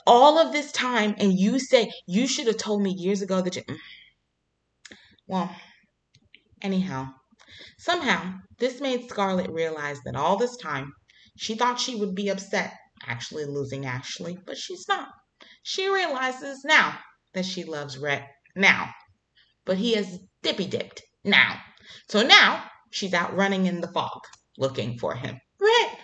[0.06, 3.56] All of this time and you say you should have told me years ago that
[3.56, 3.76] you mm.
[5.26, 5.54] well
[6.60, 7.08] anyhow
[7.78, 10.92] somehow this made scarlett realize that all this time
[11.36, 12.74] she thought she would be upset
[13.06, 15.08] actually losing ashley but she's not.
[15.62, 16.98] She realizes now
[17.34, 18.92] that she loves Rhett now
[19.64, 21.60] but he has dippy dipped now.
[22.08, 24.20] So now she's out running in the fog
[24.58, 25.40] looking for him.
[25.58, 25.98] Rhett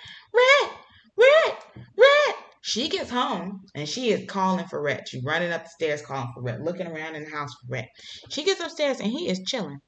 [2.69, 5.09] she gets home and she is calling for Rhett.
[5.09, 7.89] She's running up the stairs calling for Rhett, looking around in the house for Rhett.
[8.29, 9.79] She gets upstairs and he is chilling.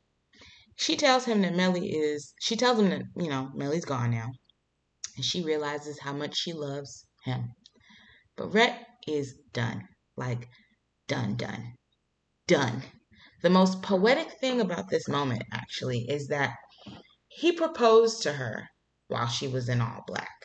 [0.76, 4.31] She tells him that Melly is, she tells him that, you know, Melly's gone now.
[5.16, 7.51] And she realizes how much she loves him.
[8.37, 9.87] But Rhett is done.
[10.16, 10.49] Like,
[11.07, 11.74] done, done,
[12.47, 12.83] done.
[13.43, 16.55] The most poetic thing about this moment, actually, is that
[17.28, 18.68] he proposed to her
[19.09, 20.39] while she was in all black.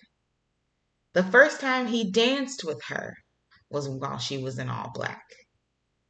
[1.16, 3.16] The first time he danced with her
[3.72, 5.24] was while she was in all black.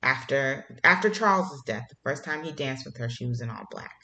[0.04, 3.66] After after Charles's death, the first time he danced with her, she was in all
[3.72, 3.96] black.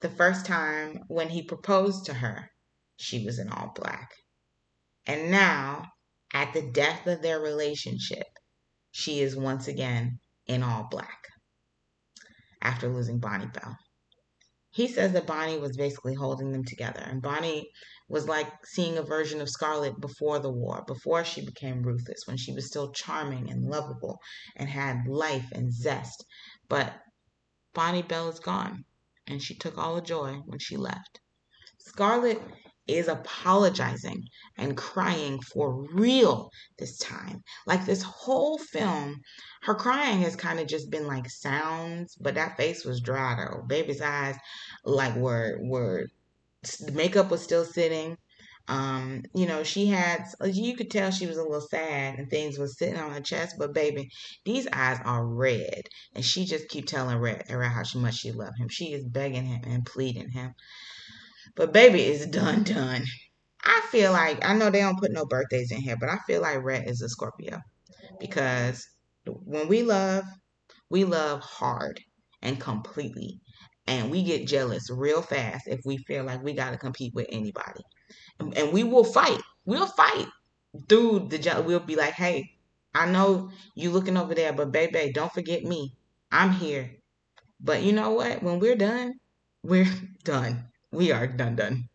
[0.00, 2.50] The first time when he proposed to her,
[2.96, 4.12] she was in all black.
[5.06, 5.86] And now,
[6.32, 8.26] at the death of their relationship,
[8.92, 11.28] she is once again in all black.
[12.62, 13.76] after losing Bonnie Bell.
[14.74, 17.70] He says that Bonnie was basically holding them together, and Bonnie
[18.08, 22.36] was like seeing a version of Scarlett before the war, before she became ruthless, when
[22.36, 24.18] she was still charming and lovable
[24.56, 26.24] and had life and zest.
[26.68, 26.92] But
[27.72, 28.84] Bonnie Bell is gone,
[29.28, 31.20] and she took all the joy when she left.
[31.78, 32.42] Scarlett
[32.86, 34.22] is apologizing
[34.58, 37.42] and crying for real this time.
[37.66, 39.20] Like this whole film,
[39.62, 43.62] her crying has kind of just been like sounds, but that face was dry though.
[43.66, 44.36] Baby's eyes
[44.84, 46.06] like were were
[46.80, 48.16] the makeup was still sitting.
[48.66, 52.58] Um, you know, she had you could tell she was a little sad and things
[52.58, 54.10] was sitting on her chest, but baby,
[54.44, 55.82] these eyes are red.
[56.14, 58.68] And she just keep telling Rhett, Rhett how much she loved him.
[58.68, 60.54] She is begging him and pleading him.
[61.56, 63.04] But baby is done done.
[63.62, 66.42] I feel like I know they don't put no birthdays in here, but I feel
[66.42, 67.60] like Rhett is a Scorpio
[68.18, 68.86] because
[69.26, 70.24] when we love,
[70.90, 72.00] we love hard
[72.42, 73.40] and completely,
[73.86, 77.26] and we get jealous real fast if we feel like we got to compete with
[77.30, 77.82] anybody,
[78.40, 79.40] and we will fight.
[79.64, 80.26] We'll fight
[80.88, 81.62] through the.
[81.64, 82.50] We'll be like, hey,
[82.94, 85.96] I know you looking over there, but baby, don't forget me.
[86.32, 86.96] I'm here.
[87.60, 88.42] But you know what?
[88.42, 89.14] When we're done,
[89.62, 89.88] we're
[90.24, 91.88] done we are done done.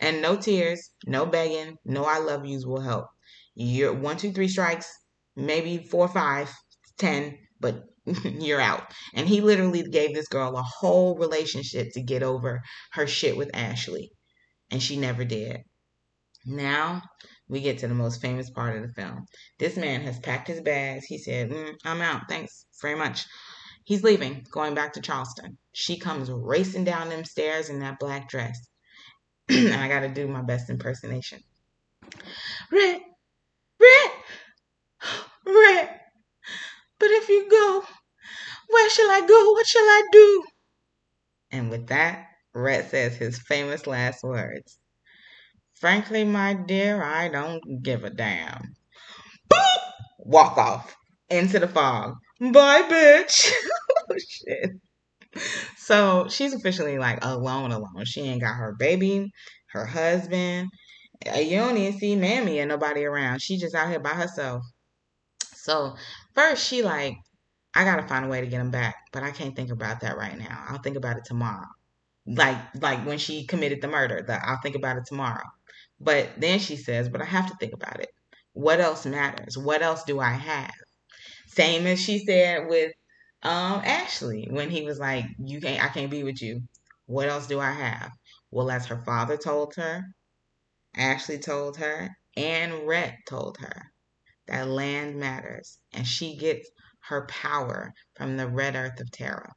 [0.00, 3.06] And no tears, no begging, no I love yous will help.
[3.54, 4.88] You're one, two, three strikes,
[5.34, 6.54] maybe four, five,
[6.96, 7.84] ten, but
[8.24, 8.92] you're out.
[9.14, 12.62] And he literally gave this girl a whole relationship to get over
[12.92, 14.12] her shit with Ashley.
[14.70, 15.62] And she never did.
[16.46, 17.02] Now
[17.48, 19.26] we get to the most famous part of the film.
[19.58, 21.06] This man has packed his bags.
[21.06, 22.28] He said, mm, I'm out.
[22.28, 23.26] Thanks very much.
[23.84, 25.58] He's leaving, going back to Charleston.
[25.78, 28.58] She comes racing down them stairs in that black dress.
[29.48, 31.38] and I got to do my best impersonation.
[32.72, 33.00] Rhett,
[33.80, 34.12] Rhett,
[35.46, 36.00] Rhett.
[36.98, 37.84] But if you go,
[38.68, 39.52] where shall I go?
[39.52, 40.44] What shall I do?
[41.52, 44.80] And with that, Rhett says his famous last words.
[45.74, 48.74] Frankly, my dear, I don't give a damn.
[49.48, 49.78] Boop!
[50.18, 50.96] Walk off
[51.30, 52.14] into the fog.
[52.40, 53.52] Bye, bitch.
[54.10, 54.72] oh, shit.
[55.76, 58.04] So she's officially like alone, alone.
[58.04, 59.30] She ain't got her baby,
[59.72, 60.68] her husband.
[61.24, 63.42] You don't even see Mammy and nobody around.
[63.42, 64.62] She just out here by herself.
[65.54, 65.96] So
[66.34, 67.14] first she like,
[67.74, 70.16] I gotta find a way to get him back, but I can't think about that
[70.16, 70.64] right now.
[70.68, 71.66] I'll think about it tomorrow.
[72.26, 75.44] Like like when she committed the murder, that I'll think about it tomorrow.
[76.00, 78.10] But then she says, but I have to think about it.
[78.52, 79.56] What else matters?
[79.58, 80.74] What else do I have?
[81.46, 82.92] Same as she said with
[83.42, 86.62] um Ashley when he was like, "You can't, I can't be with you.
[87.06, 88.12] What else do I have?"
[88.50, 90.04] Well, as her father told her,
[90.96, 93.92] Ashley told her, and Rhett told her
[94.46, 96.68] that land matters, and she gets
[97.00, 99.54] her power from the red earth of Tara.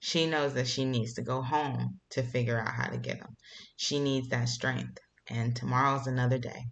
[0.00, 3.36] She knows that she needs to go home to figure out how to get them.
[3.76, 6.66] She needs that strength, and tomorrow's another day.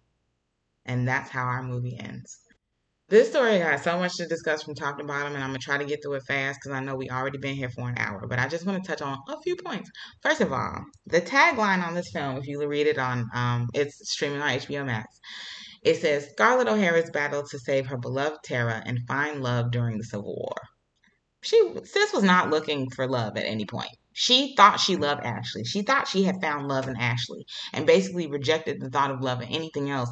[0.85, 2.39] And that's how our movie ends.
[3.09, 5.77] This story has so much to discuss from top to bottom, and I'm gonna try
[5.77, 8.27] to get through it fast because I know we already been here for an hour.
[8.27, 9.89] But I just want to touch on a few points.
[10.21, 14.11] First of all, the tagline on this film, if you read it on, um, it's
[14.11, 15.21] streaming on HBO Max.
[15.83, 20.03] It says Scarlett O'Hara's battle to save her beloved Tara and find love during the
[20.03, 20.57] Civil War.
[21.43, 23.95] She sis was not looking for love at any point.
[24.11, 25.63] She thought she loved Ashley.
[25.63, 29.41] She thought she had found love in Ashley, and basically rejected the thought of love
[29.41, 30.11] in anything else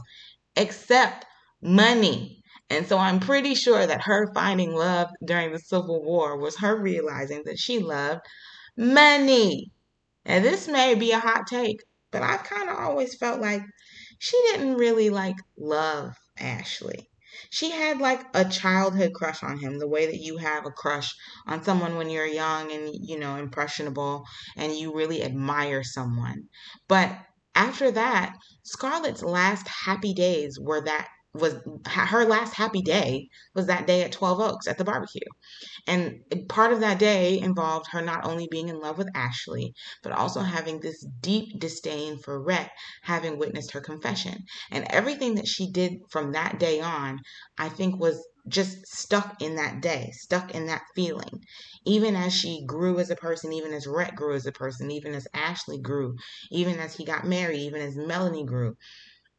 [0.55, 1.25] except
[1.61, 6.57] money and so I'm pretty sure that her finding love during the Civil War was
[6.57, 8.21] her realizing that she loved
[8.75, 9.71] money.
[10.25, 13.61] And this may be a hot take, but I've kind of always felt like
[14.17, 17.07] she didn't really like love Ashley.
[17.51, 21.13] She had like a childhood crush on him, the way that you have a crush
[21.45, 26.45] on someone when you're young and, you know, impressionable and you really admire someone.
[26.87, 27.15] But
[27.53, 31.55] after that, Scarlett's last happy days were that was
[31.85, 35.21] her last happy day was that day at 12 Oaks at the barbecue.
[35.85, 40.13] And part of that day involved her not only being in love with Ashley, but
[40.13, 42.71] also having this deep disdain for Rhett,
[43.03, 44.45] having witnessed her confession.
[44.71, 47.19] And everything that she did from that day on,
[47.57, 51.43] I think was just stuck in that day, stuck in that feeling.
[51.85, 55.13] Even as she grew as a person, even as Rhett grew as a person, even
[55.13, 56.15] as Ashley grew,
[56.51, 58.75] even as he got married, even as Melanie grew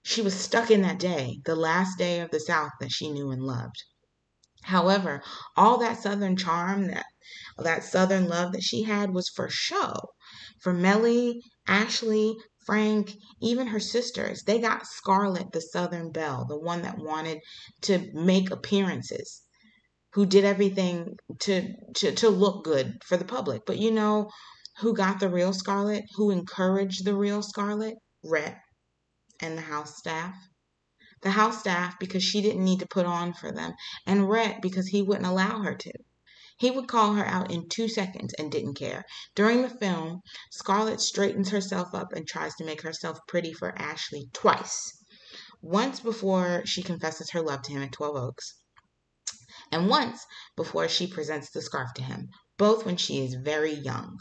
[0.08, 3.32] she was stuck in that day, the last day of the South that she knew
[3.32, 3.82] and loved.
[4.62, 5.20] However,
[5.56, 7.06] all that Southern charm, that
[7.58, 9.94] that Southern love that she had was for show.
[10.60, 16.82] For Melly, Ashley, Frank, even her sisters, they got Scarlett, the Southern Belle, the one
[16.82, 17.40] that wanted
[17.82, 19.42] to make appearances,
[20.12, 23.62] who did everything to, to, to look good for the public.
[23.66, 24.30] But you know
[24.78, 27.96] who got the real Scarlett, Who encouraged the real Scarlett?
[28.22, 28.56] Rhett
[29.40, 30.34] and the house staff.
[31.22, 33.74] The house staff because she didn't need to put on for them,
[34.06, 35.92] and Rhett because he wouldn't allow her to.
[36.58, 39.04] He would call her out in two seconds and didn't care.
[39.34, 44.30] During the film, Scarlett straightens herself up and tries to make herself pretty for Ashley
[44.32, 45.04] twice.
[45.60, 48.54] Once before she confesses her love to him at 12 Oaks,
[49.70, 50.24] and once
[50.56, 54.18] before she presents the scarf to him, both when she is very young.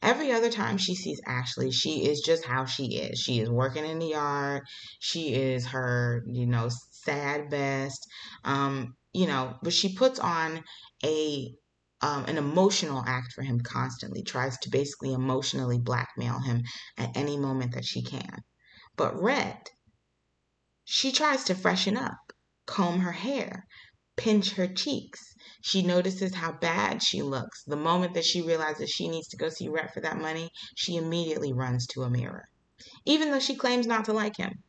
[0.00, 3.18] Every other time she sees Ashley, she is just how she is.
[3.18, 4.62] She is working in the yard.
[5.00, 8.06] She is her, you know, sad best.
[8.44, 10.62] Um, you know, but she puts on
[11.04, 11.52] a
[12.00, 16.62] um, an emotional act for him constantly, tries to basically emotionally blackmail him
[16.96, 18.44] at any moment that she can.
[18.96, 19.68] But Rhett,
[20.84, 22.32] she tries to freshen up,
[22.66, 23.66] comb her hair,
[24.16, 25.27] pinch her cheeks.
[25.60, 27.64] She notices how bad she looks.
[27.64, 30.96] The moment that she realizes she needs to go see Rhett for that money, she
[30.96, 32.48] immediately runs to a mirror,
[33.04, 34.62] even though she claims not to like him.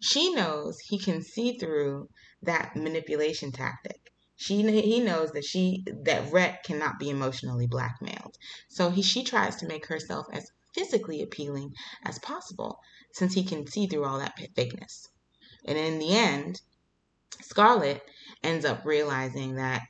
[0.00, 2.08] She knows he can see through
[2.40, 4.00] that manipulation tactic.
[4.34, 8.38] She he knows that she that Rhett cannot be emotionally blackmailed.
[8.70, 12.80] So he she tries to make herself as physically appealing as possible
[13.12, 15.06] since he can see through all that fakeness.
[15.66, 16.62] And in the end,
[17.42, 18.02] Scarlett
[18.42, 19.82] ends up realizing that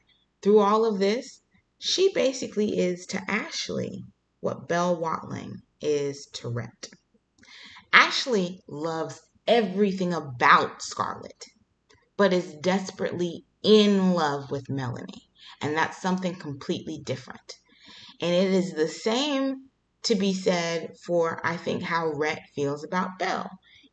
[0.43, 1.41] through all of this,
[1.79, 4.05] she basically is to Ashley
[4.41, 6.91] what Belle Watling is to Rhett.
[7.93, 11.45] Ashley loves everything about Scarlett,
[12.17, 15.29] but is desperately in love with Melanie.
[15.61, 17.55] And that's something completely different.
[18.21, 19.69] And it is the same
[20.05, 23.51] to be said for, I think, how Rhett feels about Belle.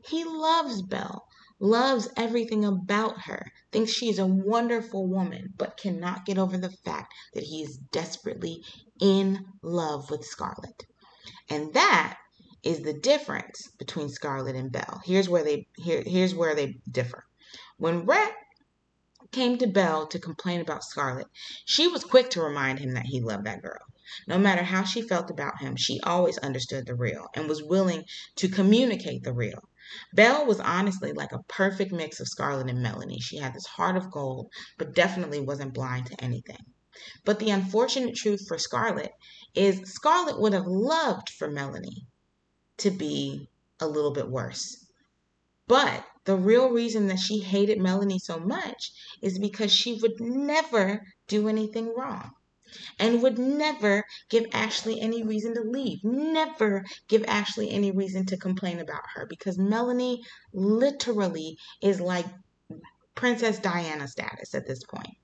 [0.08, 1.27] He loves Belle,
[1.60, 7.14] loves everything about her, thinks she's a wonderful woman, but cannot get over the fact
[7.34, 8.64] that he is desperately
[9.02, 10.86] in love with Scarlett.
[11.50, 12.18] And that
[12.64, 15.02] is the difference between Scarlett and Belle.
[15.06, 17.26] Here's where they here, here's where they differ.
[17.78, 18.34] When Rhett
[19.32, 21.28] came to Belle to complain about Scarlett,
[21.66, 23.82] she was quick to remind him that he loved that girl.
[24.28, 28.04] No matter how she felt about him, she always understood the real and was willing
[28.38, 29.68] to communicate the real.
[30.14, 33.20] Belle was honestly like a perfect mix of Scarlett and Melanie.
[33.20, 36.66] She had this heart of gold, but definitely wasn't blind to anything.
[37.24, 39.14] But the unfortunate truth for Scarlett
[39.56, 42.06] is Scarlett would have loved for Melanie
[42.78, 44.86] to be a little bit worse.
[45.68, 51.06] But the real reason that she hated Melanie so much is because she would never
[51.28, 52.32] do anything wrong
[53.00, 56.00] and would never give Ashley any reason to leave.
[56.04, 60.22] Never give Ashley any reason to complain about her because Melanie
[60.54, 62.26] literally is like
[63.16, 65.16] Princess Diana status at this point.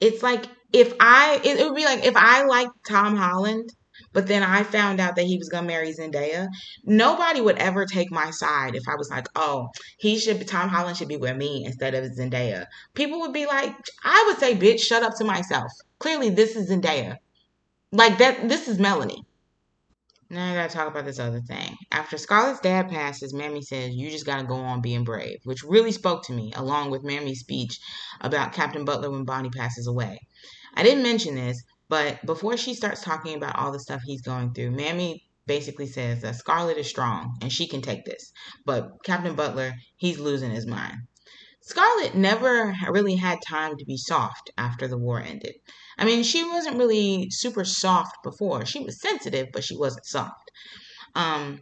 [0.00, 3.70] It's like if I, it, would be like if I liked Tom Holland
[4.12, 6.48] but then I found out that he was gonna marry Zendaya.
[6.84, 9.68] Nobody would ever take my side if I was like, oh,
[9.98, 12.66] he should Tom Holland should be with me instead of Zendaya.
[12.94, 13.74] People would be like,
[14.04, 15.70] I would say, bitch, shut up to myself.
[15.98, 17.16] Clearly this is Zendaya.
[17.92, 19.24] Like that this is Melanie.
[20.28, 21.76] Now I gotta talk about this other thing.
[21.92, 25.92] After Scarlett's dad passes, Mammy says, You just gotta go on being brave, which really
[25.92, 27.78] spoke to me, along with Mammy's speech
[28.20, 30.18] about Captain Butler when Bonnie passes away.
[30.74, 34.52] I didn't mention this, but before she starts talking about all the stuff he's going
[34.52, 38.32] through, Mammy basically says that Scarlett is strong and she can take this.
[38.64, 40.96] But Captain Butler, he's losing his mind.
[41.62, 45.54] Scarlett never really had time to be soft after the war ended.
[45.98, 48.66] I mean, she wasn't really super soft before.
[48.66, 50.50] She was sensitive, but she wasn't soft.
[51.14, 51.60] Um,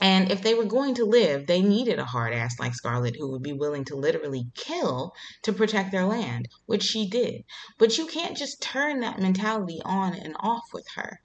[0.00, 3.32] and if they were going to live, they needed a hard ass like Scarlett who
[3.32, 5.12] would be willing to literally kill
[5.42, 7.42] to protect their land, which she did.
[7.78, 11.18] But you can't just turn that mentality on and off with her.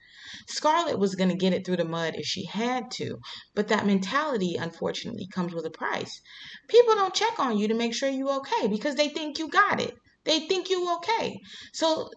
[0.48, 3.20] Scarlett was going to get it through the mud if she had to,
[3.54, 6.20] but that mentality unfortunately comes with a price.
[6.66, 9.80] People don't check on you to make sure you're okay because they think you got
[9.80, 9.96] it.
[10.24, 11.38] They think you okay.
[11.72, 12.10] So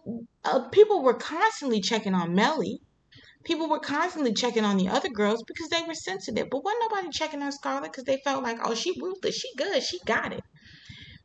[0.44, 2.80] uh, people were constantly checking on Melly
[3.48, 6.48] people were constantly checking on the other girls because they were sensitive.
[6.50, 9.82] But wasn't nobody checking on Scarlett because they felt like, oh, she ruthless, she good,
[9.82, 10.44] she got it.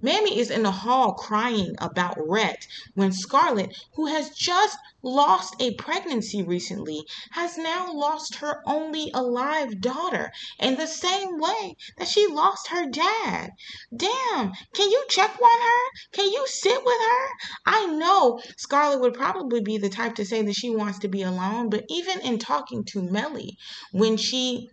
[0.04, 5.74] Mammy is in the hall crying about Rhett when Scarlett, who has just lost a
[5.76, 12.28] pregnancy recently, has now lost her only alive daughter in the same way that she
[12.28, 13.52] lost her dad.
[13.96, 16.00] Damn, can you check on her?
[16.12, 17.28] Can you sit with her?
[17.66, 21.22] I know Scarlett would probably be the type to say that she wants to be
[21.22, 23.58] alone, but even in talking to Melly,
[23.94, 24.70] when she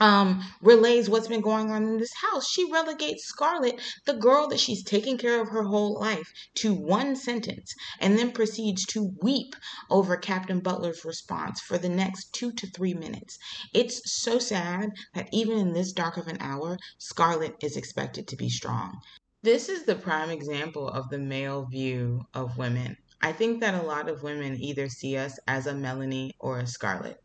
[0.00, 2.48] um, relays what's been going on in this house.
[2.50, 7.14] She relegates Scarlett, the girl that she's taken care of her whole life, to one
[7.14, 9.54] sentence and then proceeds to weep
[9.90, 13.38] over Captain Butler's response for the next two to three minutes.
[13.74, 18.36] It's so sad that even in this dark of an hour, Scarlett is expected to
[18.36, 19.00] be strong.
[19.42, 22.96] This is the prime example of the male view of women.
[23.22, 26.66] I think that a lot of women either see us as a Melanie or a
[26.66, 27.18] Scarlett.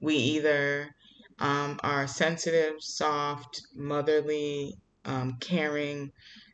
[0.00, 0.94] We either
[1.40, 6.12] um, are sensitive, soft, motherly, um, caring,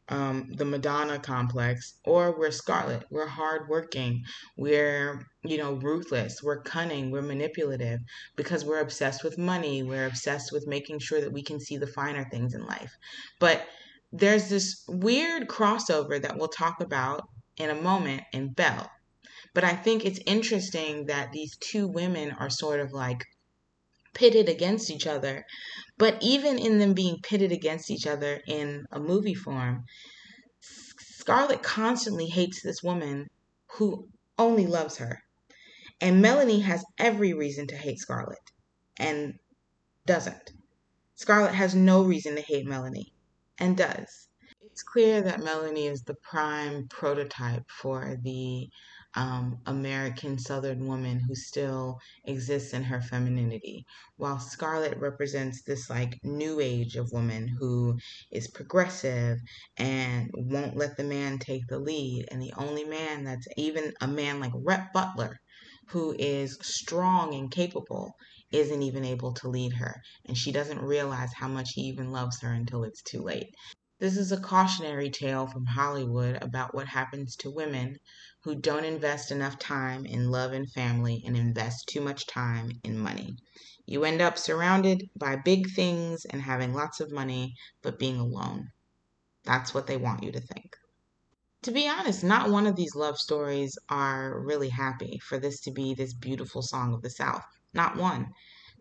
[0.08, 3.04] um, the Madonna complex, or we're Scarlett.
[3.10, 4.24] We're hardworking.
[4.56, 6.42] We're, you know, ruthless.
[6.42, 7.10] We're cunning.
[7.10, 8.00] We're manipulative
[8.36, 9.82] because we're obsessed with money.
[9.82, 12.94] We're obsessed with making sure that we can see the finer things in life.
[13.40, 13.66] But
[14.12, 18.88] there's this weird crossover that we'll talk about in a moment in Belle.
[19.54, 23.24] But I think it's interesting that these two women are sort of like
[24.16, 25.44] pitted against each other.
[25.98, 29.84] But even in them being pitted against each other in a movie form,
[30.60, 33.28] Scarlett constantly hates this woman
[33.72, 35.22] who only loves her.
[36.00, 38.38] And Melanie has every reason to hate Scarlett
[38.98, 39.34] and
[40.06, 40.52] doesn't.
[41.14, 43.12] Scarlett has no reason to hate Melanie
[43.58, 44.28] and does.
[44.62, 48.68] It's clear that Melanie is the prime prototype for the
[49.16, 53.84] um, American Southern woman who still exists in her femininity,
[54.16, 57.98] while Scarlett represents this like new age of woman who
[58.30, 59.38] is progressive
[59.78, 62.26] and won't let the man take the lead.
[62.30, 65.40] And the only man that's even a man like Rhett Butler,
[65.88, 68.14] who is strong and capable,
[68.52, 70.02] isn't even able to lead her.
[70.26, 73.48] And she doesn't realize how much he even loves her until it's too late.
[73.98, 77.96] This is a cautionary tale from Hollywood about what happens to women
[78.46, 82.96] who don't invest enough time in love and family and invest too much time in
[82.96, 83.36] money.
[83.86, 88.68] You end up surrounded by big things and having lots of money, but being alone.
[89.42, 90.76] That's what they want you to think.
[91.62, 95.72] To be honest, not one of these love stories are really happy for this to
[95.72, 97.42] be this beautiful song of the South.
[97.74, 98.28] Not one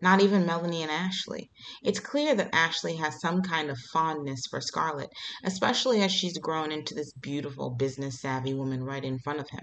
[0.02, 1.50] not even Melanie and Ashley.
[1.82, 5.08] It's clear that Ashley has some kind of fondness for Scarlett,
[5.42, 9.62] especially as she's grown into this beautiful, business savvy woman right in front of him.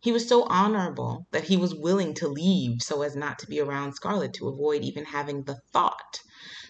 [0.00, 3.60] He was so honorable that he was willing to leave so as not to be
[3.60, 6.20] around Scarlett to avoid even having the thought.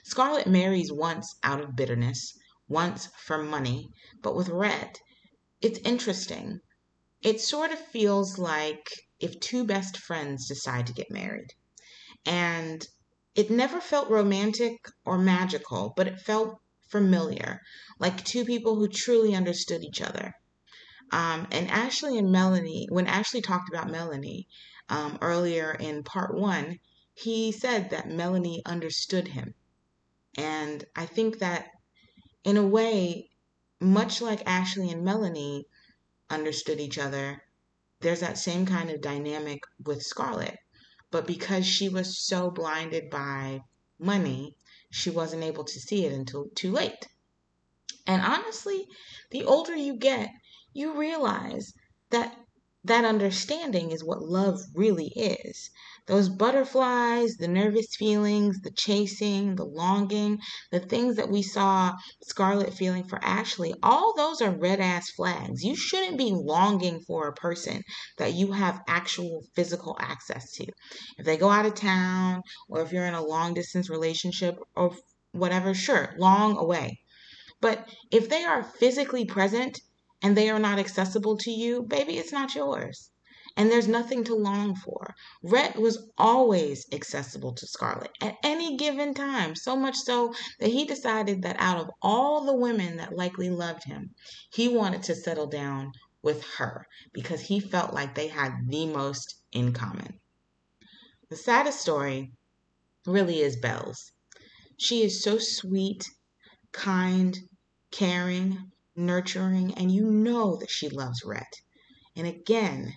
[0.05, 2.33] Scarlett marries once out of bitterness,
[2.69, 3.89] once for money,
[4.23, 5.01] but with Rhett,
[5.61, 6.61] it's interesting.
[7.21, 8.89] It sort of feels like
[9.19, 11.49] if two best friends decide to get married
[12.25, 12.87] and
[13.35, 16.59] it never felt romantic or magical, but it felt
[16.89, 17.61] familiar,
[17.99, 20.35] like two people who truly understood each other.
[21.11, 24.49] Um, and Ashley and Melanie, when Ashley talked about Melanie
[24.89, 26.79] um, earlier in part one,
[27.15, 29.55] he said that Melanie understood him.
[30.37, 31.69] And I think that
[32.45, 33.31] in a way,
[33.81, 35.67] much like Ashley and Melanie
[36.31, 37.43] understood each other,
[38.01, 40.59] there's that same kind of dynamic with Scarlett.
[41.13, 43.65] But because she was so blinded by
[43.99, 44.57] money,
[44.91, 47.07] she wasn't able to see it until too late.
[48.07, 48.89] And honestly,
[49.31, 50.31] the older you get,
[50.73, 51.75] you realize
[52.09, 52.37] that
[52.83, 55.71] that understanding is what love really is.
[56.07, 60.41] Those butterflies, the nervous feelings, the chasing, the longing,
[60.73, 65.63] the things that we saw Scarlett feeling for Ashley, all those are red ass flags.
[65.63, 67.85] You shouldn't be longing for a person
[68.19, 70.67] that you have actual physical access to.
[71.19, 74.97] If they go out of town or if you're in a long distance relationship or
[75.31, 76.99] whatever, sure, long away.
[77.61, 79.81] But if they are physically present,
[80.21, 83.12] and they are not accessible to you, baby, it's not yours.
[83.57, 85.15] And there's nothing to long for.
[85.43, 90.85] Rhett was always accessible to Scarlett at any given time, so much so that he
[90.85, 94.15] decided that out of all the women that likely loved him,
[94.51, 95.93] he wanted to settle down
[96.23, 100.19] with her because he felt like they had the most in common.
[101.29, 102.33] The saddest story
[103.07, 104.13] really is Belle's.
[104.77, 106.05] She is so sweet,
[106.73, 107.39] kind,
[107.91, 111.61] caring, nurturing, and you know that she loves Rhett.
[112.17, 112.97] And again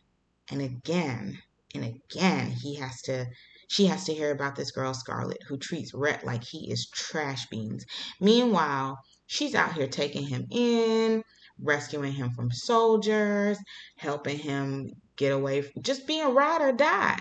[0.49, 1.41] and again
[1.73, 3.25] and again, he has to
[3.67, 7.47] she has to hear about this girl Scarlett who treats Rhett like he is trash
[7.47, 7.85] beans.
[8.21, 11.23] Meanwhile, she's out here taking him in,
[11.59, 13.57] rescuing him from soldiers,
[13.97, 17.19] helping him get away, just being ride or die,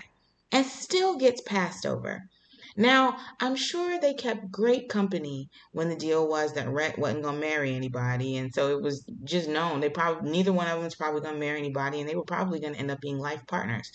[0.51, 2.21] and still gets passed over.
[2.75, 7.39] Now, I'm sure they kept great company when the deal was that Rhett wasn't gonna
[7.39, 10.95] marry anybody, and so it was just known they probably neither one of them was
[10.95, 13.91] probably gonna marry anybody, and they were probably gonna end up being life partners,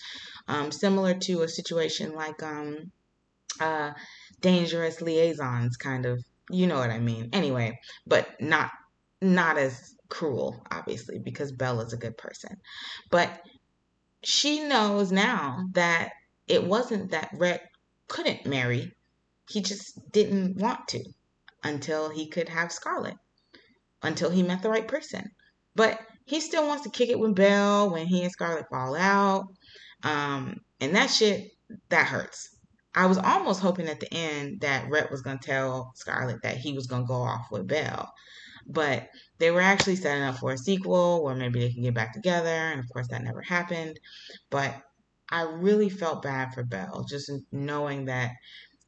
[0.47, 2.91] um, similar to a situation like um,
[3.59, 3.91] uh,
[4.41, 6.23] dangerous liaisons, kind of.
[6.49, 7.29] You know what I mean.
[7.31, 8.71] Anyway, but not
[9.21, 12.57] not as cruel, obviously, because Bella's a good person.
[13.09, 13.41] But
[14.23, 16.09] she knows now that
[16.47, 17.70] it wasn't that Rhett
[18.11, 18.91] couldn't marry.
[19.49, 21.03] He just didn't want to
[21.63, 23.15] until he could have Scarlett,
[24.03, 25.31] until he met the right person.
[25.75, 29.45] But he still wants to kick it with Belle when he and Scarlett fall out.
[30.03, 31.51] Um, and that shit,
[31.89, 32.49] that hurts.
[32.93, 36.57] I was almost hoping at the end that Rhett was going to tell Scarlett that
[36.57, 38.11] he was going to go off with Belle.
[38.67, 39.07] But
[39.39, 42.49] they were actually setting up for a sequel where maybe they can get back together.
[42.49, 43.99] And of course, that never happened.
[44.49, 44.75] But
[45.31, 48.31] I really felt bad for Belle, just knowing that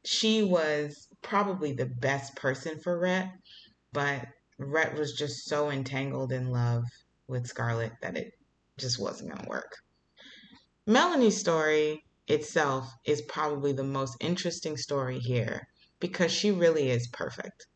[0.04, 3.30] she was probably the best person for Rhett.
[3.92, 4.26] But
[4.58, 6.84] Rhett was just so entangled in love
[7.26, 8.32] with Scarlett that it
[8.78, 9.72] just wasn't going to work.
[10.86, 15.66] Melanie's story itself is probably the most interesting story here
[15.98, 17.66] because she really is perfect.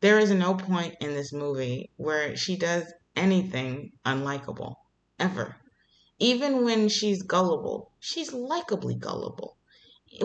[0.00, 4.74] There is no point in this movie where she does anything unlikable,
[5.18, 5.56] ever.
[6.18, 9.56] Even when she's gullible, she's likably gullible.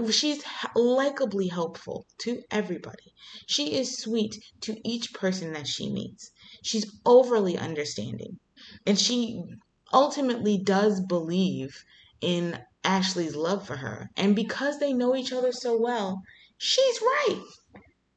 [0.10, 0.42] She's
[0.76, 3.14] likably helpful to everybody.
[3.46, 6.32] She is sweet to each person that she meets.
[6.64, 8.40] She's overly understanding.
[8.86, 9.44] And she
[9.92, 11.84] ultimately does believe
[12.22, 14.10] in Ashley's love for her.
[14.16, 16.22] And because they know each other so well,
[16.58, 17.44] she's right.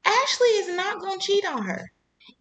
[0.04, 1.90] Ashley is not going to cheat on her.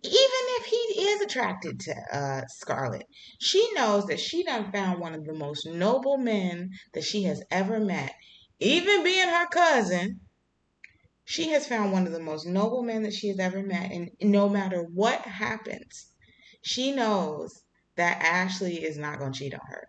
[0.04, 3.06] Even if he is attracted to uh, Scarlett,
[3.40, 7.44] she knows that she done found one of the most noble men that she has
[7.52, 8.14] ever met.
[8.60, 10.22] Even being her cousin,
[11.26, 13.92] she has found one of the most noble men that she has ever met.
[13.92, 16.12] And no matter what happens,
[16.62, 17.64] she knows
[17.96, 19.88] that Ashley is not going to cheat on her.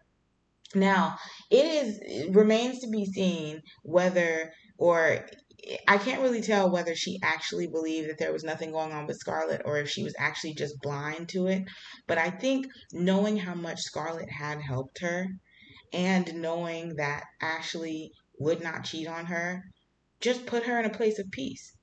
[0.74, 1.18] Now,
[1.50, 5.24] it is it remains to be seen whether or
[5.88, 9.18] I can't really tell whether she actually believed that there was nothing going on with
[9.18, 11.64] Scarlett or if she was actually just blind to it.
[12.06, 15.28] But I think knowing how much Scarlett had helped her
[15.92, 19.62] and knowing that Ashley would not cheat on her
[20.20, 21.73] just put her in a place of peace.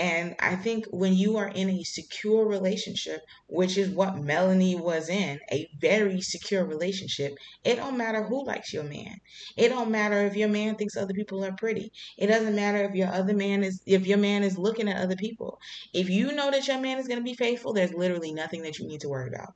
[0.00, 5.10] And I think when you are in a secure relationship, which is what Melanie was
[5.10, 9.20] in, a very secure relationship, it don't matter who likes your man.
[9.58, 11.92] It don't matter if your man thinks other people are pretty.
[12.16, 15.16] It doesn't matter if your other man is if your man is looking at other
[15.16, 15.58] people.
[15.92, 18.78] If you know that your man is going to be faithful, there's literally nothing that
[18.78, 19.52] you need to worry about.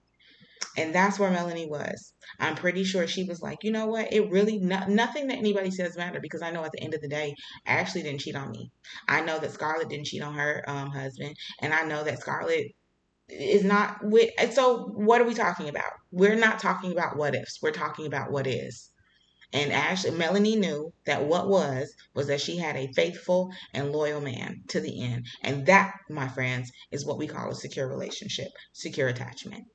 [0.76, 2.12] And that's where Melanie was.
[2.40, 4.12] I'm pretty sure she was like, you know what?
[4.12, 7.01] It really, no, nothing that anybody says matter because I know at the end of
[7.01, 7.34] the day,
[7.66, 8.70] Ashley didn't cheat on me.
[9.09, 11.36] I know that Scarlett didn't cheat on her um, husband.
[11.60, 12.72] And I know that Scarlett
[13.28, 14.30] is not with.
[14.52, 15.92] So what are we talking about?
[16.10, 17.60] We're not talking about what ifs.
[17.62, 18.90] We're talking about what is.
[19.52, 24.20] And Ashley, Melanie knew that what was was that she had a faithful and loyal
[24.20, 25.26] man to the end.
[25.42, 29.66] And that, my friends, is what we call a secure relationship, secure attachment.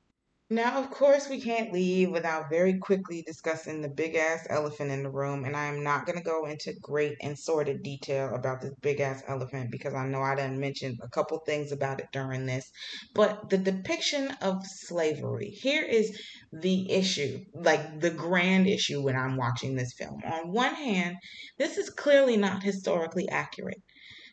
[0.52, 5.04] Now, of course, we can't leave without very quickly discussing the big ass elephant in
[5.04, 5.44] the room.
[5.44, 9.22] And I'm not going to go into great and sordid detail about this big ass
[9.28, 12.68] elephant because I know I didn't mention a couple things about it during this.
[13.14, 16.20] But the depiction of slavery here is
[16.52, 20.20] the issue, like the grand issue when I'm watching this film.
[20.24, 21.14] On one hand,
[21.58, 23.80] this is clearly not historically accurate.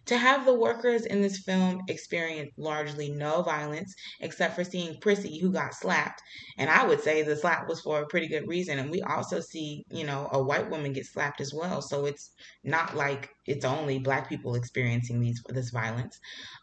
[0.07, 5.39] To have the workers in this film experience largely no violence except for seeing Prissy
[5.39, 6.21] who got slapped.
[6.57, 8.79] And I would say the slap was for a pretty good reason.
[8.79, 11.81] And we also see, you know, a white woman get slapped as well.
[11.81, 12.31] So it's
[12.63, 16.17] not like it's only black people experiencing these this violence.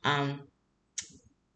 [0.05, 0.49] Um,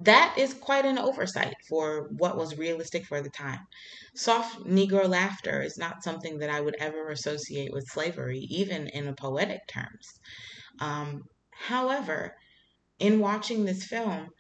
[0.00, 3.66] that is quite an oversight for what was realistic for the time.
[4.14, 9.12] Soft Negro laughter is not something that I would ever associate with slavery, even in
[9.14, 10.20] poetic terms.
[10.80, 11.24] Um,
[11.66, 12.36] However,
[12.98, 14.30] in watching this film,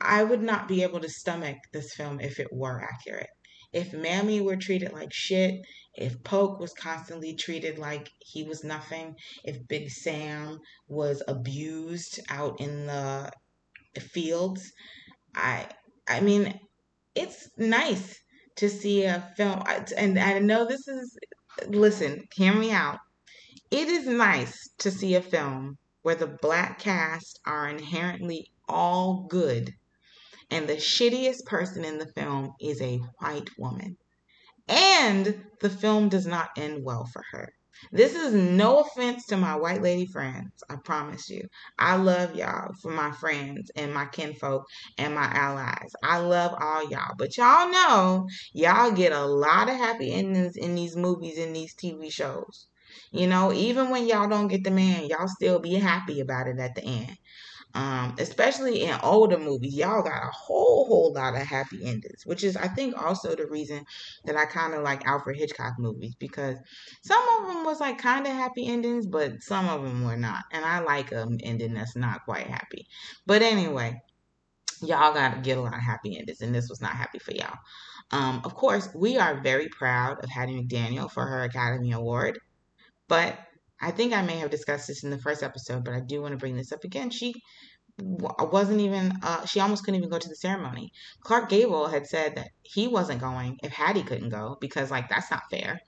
[0.00, 3.30] I would not be able to stomach this film if it were accurate.
[3.72, 5.60] If Mammy were treated like shit,
[5.94, 12.60] if Pork was constantly treated like he was nothing, if Big Sam was abused out
[12.60, 13.32] in the
[13.98, 14.72] fields,
[15.34, 15.68] I
[16.06, 16.58] I mean,
[17.14, 18.16] it's nice
[18.56, 19.62] to see a film
[19.96, 21.18] and I know this is
[21.66, 23.00] listen, hear me out.
[23.70, 29.74] It is nice to see a film where the black cast are inherently all good
[30.50, 33.96] and the shittiest person in the film is a white woman.
[34.66, 37.52] And the film does not end well for her.
[37.92, 40.64] This is no offense to my white lady friends.
[40.68, 41.42] I promise you.
[41.78, 44.64] I love y'all for my friends and my kinfolk
[44.96, 45.92] and my allies.
[46.02, 47.14] I love all y'all.
[47.16, 51.74] But y'all know y'all get a lot of happy endings in these movies and these
[51.74, 52.66] TV shows.
[53.10, 56.58] You know, even when y'all don't get the man, y'all still be happy about it
[56.58, 57.16] at the end.
[57.74, 62.42] Um, especially in older movies, y'all got a whole whole lot of happy endings, which
[62.42, 63.84] is I think also the reason
[64.24, 66.56] that I kind of like Alfred Hitchcock movies because
[67.02, 70.44] some of them was like kind of happy endings, but some of them were not,
[70.50, 72.86] and I like an ending that's not quite happy.
[73.26, 74.00] But anyway,
[74.80, 77.32] y'all got to get a lot of happy endings, and this was not happy for
[77.32, 77.58] y'all.
[78.10, 82.38] Um, of course, we are very proud of Hattie McDaniel for her Academy Award,
[83.08, 83.38] but
[83.80, 86.32] I think I may have discussed this in the first episode, but I do want
[86.32, 87.10] to bring this up again.
[87.10, 87.34] She
[88.00, 90.92] wasn't even uh, she almost couldn't even go to the ceremony
[91.24, 95.32] clark gable had said that he wasn't going if hattie couldn't go because like that's
[95.32, 95.80] not fair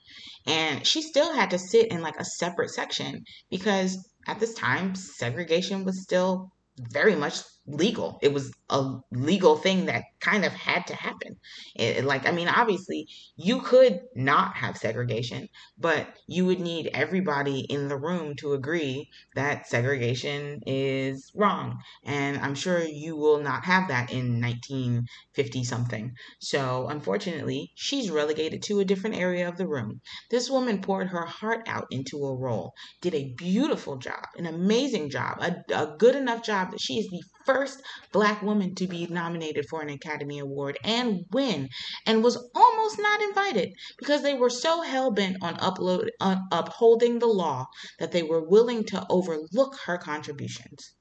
[0.44, 4.96] and she still had to sit in like a separate section because at this time
[4.96, 6.50] segregation was still
[6.92, 8.18] very much legal.
[8.22, 11.36] It was a legal thing that kind of had to happen.
[11.74, 13.06] It, like, I mean, obviously,
[13.36, 15.48] you could not have segregation,
[15.78, 21.78] but you would need everybody in the room to agree that segregation is wrong.
[22.04, 26.12] And I'm sure you will not have that in 1950 something.
[26.40, 30.00] So, unfortunately, she's relegated to a different area of the room.
[30.30, 35.10] This woman poured her heart out into a role, did a beautiful job, an amazing
[35.10, 37.82] job, a, a good enough job that she is the first
[38.12, 40.09] black woman to be nominated for an Academy
[40.40, 41.68] Award and win,
[42.04, 47.20] and was almost not invited because they were so hell bent on upload on upholding
[47.20, 47.66] the law
[48.00, 50.94] that they were willing to overlook her contributions.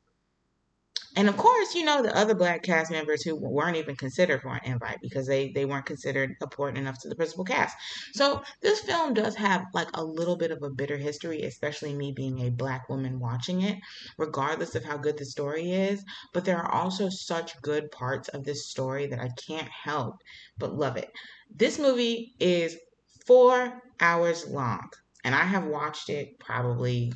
[1.15, 4.53] And of course, you know, the other black cast members who weren't even considered for
[4.53, 7.75] an invite because they, they weren't considered important enough to the principal cast.
[8.13, 12.11] So this film does have like a little bit of a bitter history, especially me
[12.11, 13.77] being a black woman watching it,
[14.17, 16.03] regardless of how good the story is.
[16.33, 20.21] But there are also such good parts of this story that I can't help
[20.57, 21.11] but love it.
[21.49, 22.77] This movie is
[23.25, 24.89] four hours long,
[25.23, 27.13] and I have watched it probably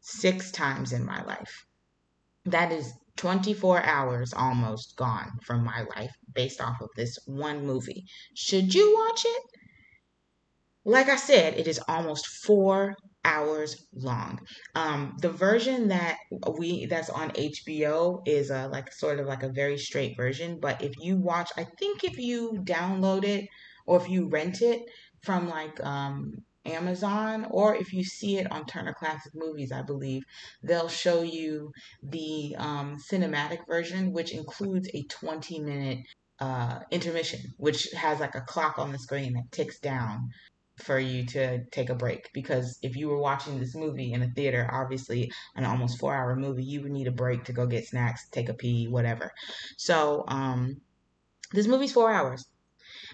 [0.00, 1.66] six times in my life.
[2.46, 8.04] That is 24 hours almost gone from my life based off of this one movie.
[8.34, 9.42] Should you watch it?
[10.84, 12.94] Like I said, it is almost four
[13.24, 14.40] hours long.
[14.74, 16.18] Um, the version that
[16.58, 20.58] we that's on HBO is a like sort of like a very straight version.
[20.60, 23.48] But if you watch, I think if you download it
[23.86, 24.82] or if you rent it
[25.22, 30.24] from like um, Amazon, or if you see it on Turner Classic Movies, I believe,
[30.62, 31.72] they'll show you
[32.02, 35.98] the um, cinematic version, which includes a 20 minute
[36.40, 40.30] uh, intermission, which has like a clock on the screen that ticks down
[40.78, 42.30] for you to take a break.
[42.32, 46.34] Because if you were watching this movie in a theater, obviously an almost four hour
[46.36, 49.32] movie, you would need a break to go get snacks, take a pee, whatever.
[49.76, 50.80] So, um,
[51.52, 52.46] this movie's four hours.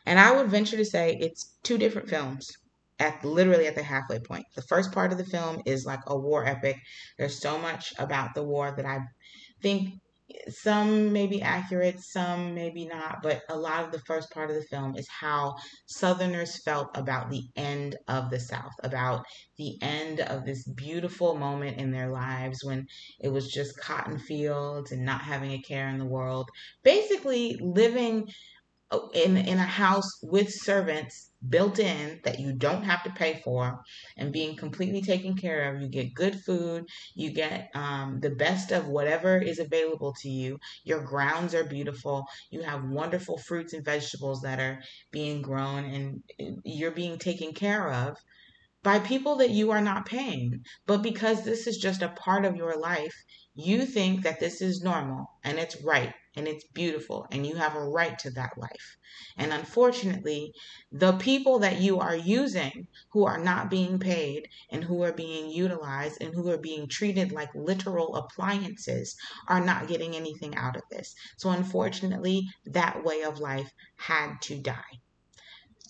[0.06, 2.56] And I would venture to say it's two different films
[2.98, 4.44] at literally at the halfway point.
[4.54, 6.76] The first part of the film is like a war epic.
[7.18, 9.00] There's so much about the war that I
[9.62, 9.94] think
[10.48, 14.56] some may be accurate, some maybe not, but a lot of the first part of
[14.56, 15.56] the film is how
[15.86, 19.24] Southerners felt about the end of the South, about
[19.56, 22.86] the end of this beautiful moment in their lives when
[23.20, 26.50] it was just cotton fields and not having a care in the world.
[26.82, 28.28] Basically, living
[29.14, 33.80] in in a house with servants built in that you don't have to pay for
[34.16, 35.80] and being completely taken care of.
[35.80, 36.86] You get good food.
[37.14, 40.58] You get um, the best of whatever is available to you.
[40.84, 42.24] Your grounds are beautiful.
[42.50, 44.82] You have wonderful fruits and vegetables that are
[45.12, 46.22] being grown and
[46.64, 48.16] you're being taken care of
[48.82, 50.64] by people that you are not paying.
[50.86, 53.14] But because this is just a part of your life
[53.60, 57.74] you think that this is normal and it's right and it's beautiful and you have
[57.74, 58.96] a right to that life.
[59.36, 60.52] And unfortunately,
[60.92, 65.50] the people that you are using who are not being paid and who are being
[65.50, 69.16] utilized and who are being treated like literal appliances
[69.48, 71.12] are not getting anything out of this.
[71.38, 75.00] So unfortunately, that way of life had to die.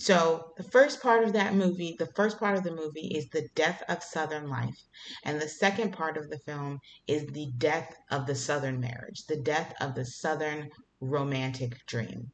[0.00, 3.48] So the first part of that movie, the first part of the movie is the
[3.56, 4.84] death of Southern life.
[5.24, 9.42] And the second part of the film is the death of the Southern marriage, the
[9.42, 10.70] death of the Southern
[11.00, 12.30] romantic dream.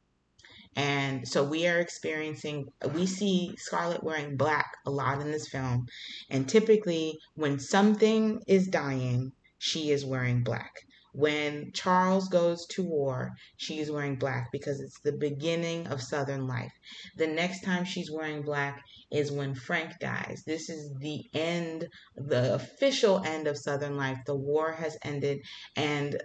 [0.77, 5.87] And so we are experiencing, we see Scarlett wearing black a lot in this film.
[6.29, 10.85] And typically, when something is dying, she is wearing black.
[11.15, 16.73] When Charles goes to war, she's wearing black because it's the beginning of Southern life.
[17.17, 18.83] The next time she's wearing black
[19.13, 20.43] is when Frank dies.
[20.45, 24.19] This is the end, the official end of Southern life.
[24.27, 25.39] The war has ended,
[25.77, 26.21] and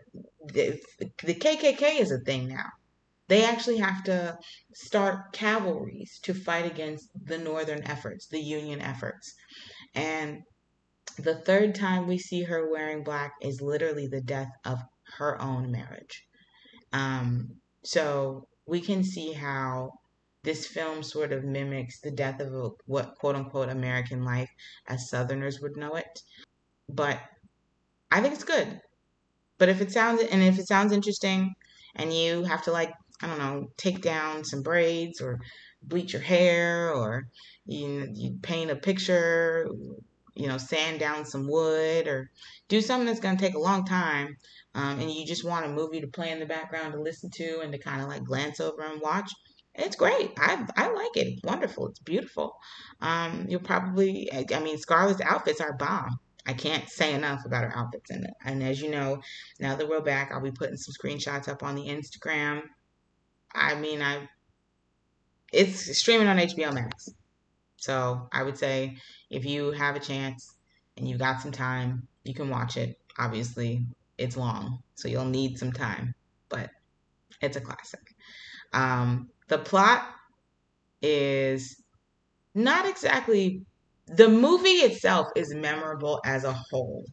[0.48, 0.82] the,
[1.24, 2.72] the KKK is a thing now.
[3.28, 4.40] They actually have to
[4.74, 9.36] start cavalries to fight against the Northern efforts, the Union efforts.
[9.94, 10.42] And
[11.18, 14.80] the third time we see her wearing black is literally the death of
[15.18, 16.26] her own marriage.
[16.94, 19.94] Um, so we can see how
[20.44, 24.50] this film sort of mimics the death of a, what quote unquote American life
[24.88, 26.22] as Southerners would know it.
[26.88, 27.20] But
[28.12, 28.82] I think it's good.
[29.58, 31.54] But if it sounds and if it sounds interesting
[31.96, 35.40] and you have to like, I don't know, take down some braids or
[35.84, 37.28] bleach your hair or
[37.66, 39.70] you, you paint a picture,
[40.40, 42.32] you know, sand down some wood or
[42.68, 44.38] do something that's going to take a long time
[44.76, 47.60] um, and you just want a movie to play in the background to listen to
[47.62, 49.32] and to kind of like glance over and watch,
[49.74, 50.32] it's great.
[50.38, 51.28] I I like it.
[51.28, 51.88] It's wonderful.
[51.88, 52.56] It's beautiful.
[53.02, 56.20] Um, you'll probably, I mean, Scarlett's outfits are bomb.
[56.46, 58.34] I can't say enough about her outfits in it.
[58.44, 59.22] And as you know,
[59.60, 62.64] now that we're back, I'll be putting some screenshots up on the Instagram.
[63.54, 64.30] I mean, I
[65.52, 67.10] it's streaming on HBO Max.
[67.78, 68.98] So I would say
[69.30, 70.56] if you have a chance
[70.98, 73.00] and you've got some time, you can watch it.
[73.18, 73.86] Obviously,
[74.18, 76.14] it's long, so you'll need some time,
[76.50, 76.70] but
[77.42, 78.16] it's a classic.
[78.74, 80.04] Um, the plot
[81.02, 81.82] is
[82.54, 83.66] not exactly
[84.08, 87.06] the movie itself is memorable as a whole.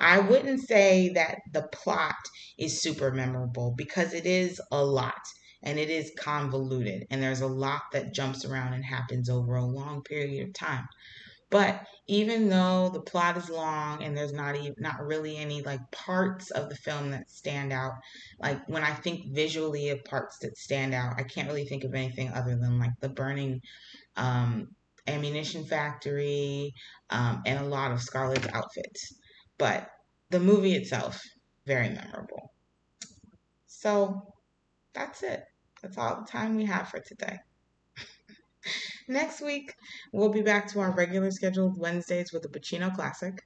[0.00, 2.14] I wouldn't say that the plot
[2.58, 5.20] is super memorable because it is a lot
[5.62, 9.64] and it is convoluted and there's a lot that jumps around and happens over a
[9.64, 10.86] long period of time.
[11.52, 15.80] But even though the plot is long and there's not even not really any like
[15.92, 17.92] parts of the film that stand out,
[18.40, 21.94] like when I think visually of parts that stand out, I can't really think of
[21.94, 23.60] anything other than like the burning
[24.16, 24.68] um,
[25.06, 26.72] ammunition factory
[27.10, 29.14] um, and a lot of Scarlett's outfits.
[29.58, 29.88] But
[30.30, 31.20] the movie itself,
[31.66, 32.50] very memorable.
[33.66, 34.34] So
[34.94, 35.44] that's it.
[35.82, 37.38] That's all the time we have for today.
[39.08, 39.74] Next week,
[40.12, 43.40] we'll be back to our regular scheduled Wednesdays with the Pacino Classic.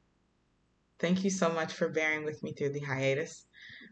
[0.99, 3.47] Thank you so much for bearing with me through the hiatus.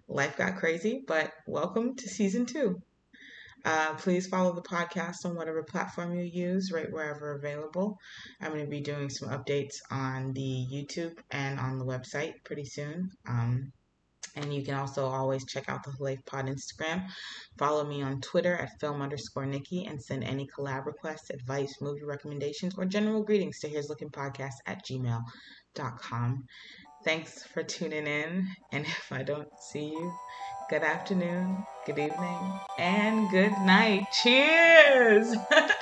[0.07, 2.83] Life got crazy, but welcome to season two.
[3.65, 7.99] Uh, please follow the podcast on whatever platform you use, right wherever available.
[8.43, 12.67] I'm going to be doing some updates on the YouTube and on the website pretty
[12.67, 13.11] soon.
[13.27, 13.73] Um,
[14.37, 17.07] and you can also always check out the Life Pod Instagram.
[17.59, 22.05] Follow me on Twitter at film underscore Nikki and send any collab requests, advice, movie
[22.05, 26.45] recommendations, or general greetings to Here's Looking Podcast at gmail.com.
[27.05, 28.49] Thanks for tuning in.
[28.73, 30.13] And if I don't see you,
[30.71, 34.07] good afternoon, good evening, and good night.
[34.23, 35.37] Cheers!